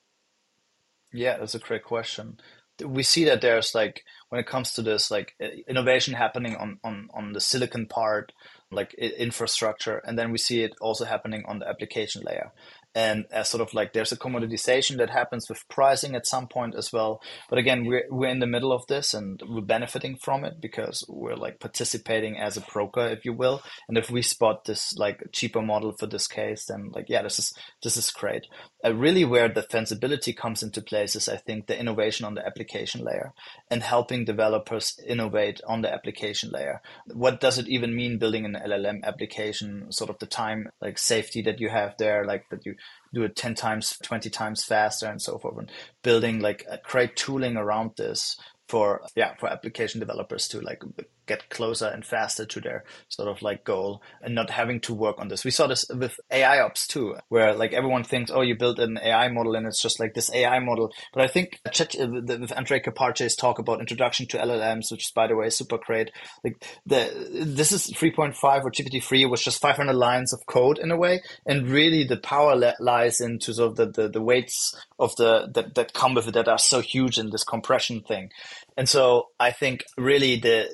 [1.12, 2.38] Yeah, that's a great question.
[2.84, 5.36] We see that there's like when it comes to this like
[5.68, 8.32] innovation happening on on on the silicon part,
[8.72, 12.50] like infrastructure, and then we see it also happening on the application layer
[12.94, 16.74] and as sort of like there's a commoditization that happens with pricing at some point
[16.74, 17.20] as well.
[17.48, 21.04] But again we're, we're in the middle of this and we're benefiting from it because
[21.08, 23.62] we're like participating as a broker if you will.
[23.88, 27.38] And if we spot this like cheaper model for this case then like yeah this
[27.38, 28.46] is this is great
[28.84, 32.46] uh, really where the defensibility comes into place is i think the innovation on the
[32.46, 33.32] application layer
[33.70, 36.80] and helping developers innovate on the application layer.
[37.12, 39.90] What does it even mean building an llm application?
[39.90, 42.74] Sort of the time like safety that you have there like that you
[43.12, 45.70] do it 10 times 20 times faster and so forth and
[46.02, 48.36] building like a great tooling around this
[48.68, 50.82] for yeah for application developers to like
[51.26, 55.16] get closer and faster to their sort of like goal and not having to work
[55.18, 55.44] on this.
[55.44, 58.98] We saw this with AI ops too, where like everyone thinks, oh, you built an
[59.02, 60.92] AI model and it's just like this AI model.
[61.12, 65.26] But I think uh, with Andrej Karpathy's talk about introduction to LLMs, which is, by
[65.26, 66.10] the way super great.
[66.42, 67.10] Like the
[67.44, 71.68] this is 3.5 or GPT-3 was just 500 lines of code in a way, and
[71.68, 75.92] really the power lies into sort of the, the, the weights of the that, that
[75.92, 78.30] come with it that are so huge in this compression thing
[78.76, 80.68] And so I think really the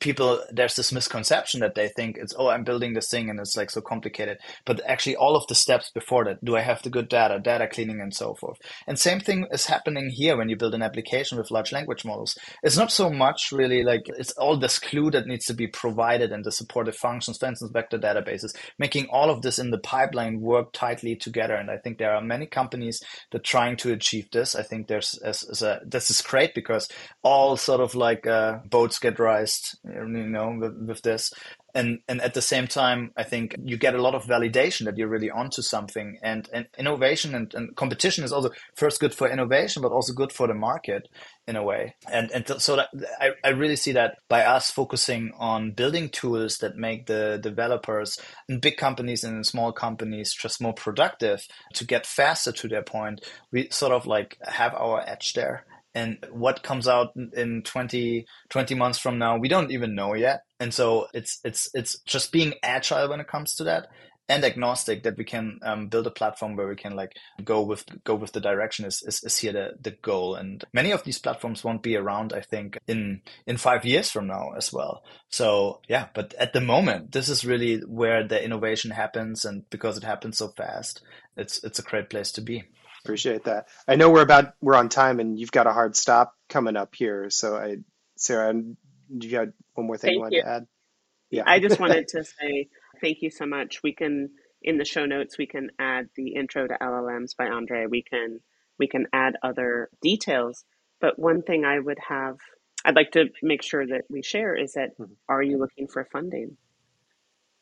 [0.00, 3.56] people, there's this misconception that they think it's, oh, I'm building this thing and it's
[3.56, 4.38] like so complicated.
[4.64, 7.68] But actually all of the steps before that, do I have the good data, data
[7.68, 8.58] cleaning and so forth.
[8.86, 12.36] And same thing is happening here when you build an application with large language models.
[12.62, 16.32] It's not so much really like it's all this clue that needs to be provided
[16.32, 20.40] and the supportive functions, for instance, vector databases, making all of this in the pipeline
[20.40, 21.54] work tightly together.
[21.54, 23.00] And I think there are many companies
[23.32, 24.54] that are trying to achieve this.
[24.54, 26.88] I think there's as, as a, this is great because
[27.22, 31.32] all sort of like uh, boats get raised, you know, with, with this.
[31.76, 34.96] And and at the same time i think you get a lot of validation that
[34.96, 36.18] you're really onto something.
[36.22, 40.32] And and innovation and, and competition is also first good for innovation but also good
[40.32, 41.08] for the market
[41.48, 41.96] in a way.
[42.10, 42.90] And and so that
[43.20, 48.18] I, I really see that by us focusing on building tools that make the developers
[48.48, 51.44] in big companies and small companies just more productive
[51.74, 53.20] to get faster to their point
[53.50, 55.64] we sort of like have our edge there
[55.94, 60.42] and what comes out in 20, 20 months from now we don't even know yet.
[60.60, 63.88] And so it's it's it's just being agile when it comes to that
[64.28, 67.14] and agnostic that we can um, build a platform where we can like
[67.44, 70.34] go with go with the direction is, is, is here the, the goal.
[70.34, 74.26] And many of these platforms won't be around i think in in five years from
[74.26, 75.02] now as well.
[75.28, 79.98] So yeah but at the moment this is really where the innovation happens and because
[79.98, 81.02] it happens so fast
[81.36, 82.64] it's it's a great place to be
[83.04, 83.66] Appreciate that.
[83.86, 86.94] I know we're about we're on time, and you've got a hard stop coming up
[86.94, 87.28] here.
[87.28, 87.76] So, I,
[88.16, 90.42] Sarah, do you have one more thing thank you wanted you.
[90.42, 90.66] to add?
[91.30, 92.68] Yeah, I just wanted to say
[93.02, 93.82] thank you so much.
[93.82, 94.30] We can
[94.62, 97.90] in the show notes we can add the intro to LLMs by Andrej.
[97.90, 98.40] We can
[98.78, 100.64] we can add other details.
[101.00, 102.38] But one thing I would have
[102.84, 105.12] I'd like to make sure that we share is that mm-hmm.
[105.28, 106.56] are you looking for funding?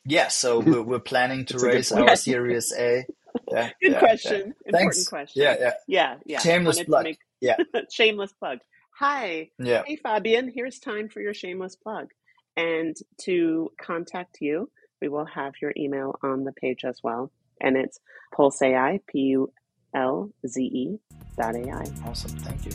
[0.04, 3.04] Yes, yeah, so we're, we're planning to raise our Series A
[3.50, 4.32] yeah, Good yeah, question.
[4.32, 4.44] Yeah.
[4.44, 5.08] Important Thanks.
[5.08, 5.42] question.
[5.42, 5.72] Yeah, yeah.
[5.86, 6.38] Yeah, yeah.
[6.40, 7.04] Shameless plug.
[7.04, 7.18] Make...
[7.40, 7.56] Yeah.
[7.90, 8.58] shameless plug.
[8.98, 9.50] Hi.
[9.58, 9.82] Yeah.
[9.86, 10.50] Hey, Fabian.
[10.54, 12.08] Here's time for your shameless plug.
[12.56, 17.32] And to contact you, we will have your email on the page as well.
[17.60, 17.98] And it's
[18.34, 19.52] pulzeai, P U
[19.94, 20.98] L Z E
[21.36, 21.86] dot AI.
[22.06, 22.30] Awesome.
[22.38, 22.72] Thank you.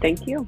[0.00, 0.46] Thank you.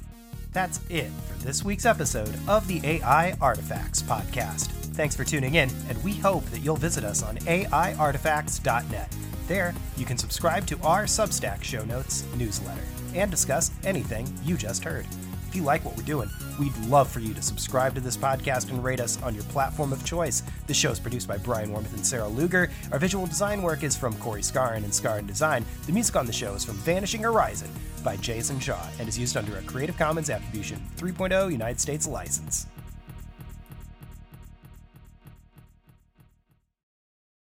[0.54, 4.68] That's it for this week's episode of the AI Artifacts Podcast.
[4.94, 9.16] Thanks for tuning in, and we hope that you'll visit us on AIartifacts.net.
[9.48, 12.84] There, you can subscribe to our Substack show notes newsletter
[13.16, 15.06] and discuss anything you just heard.
[15.48, 18.70] If you like what we're doing, we'd love for you to subscribe to this podcast
[18.70, 20.44] and rate us on your platform of choice.
[20.68, 22.70] The show is produced by Brian Wormuth and Sarah Luger.
[22.92, 25.64] Our visual design work is from Corey Scarin and Scarin Design.
[25.86, 27.70] The music on the show is from Vanishing Horizon
[28.04, 32.66] by Jason Shaw and is used under a Creative Commons Attribution 3.0 United States license.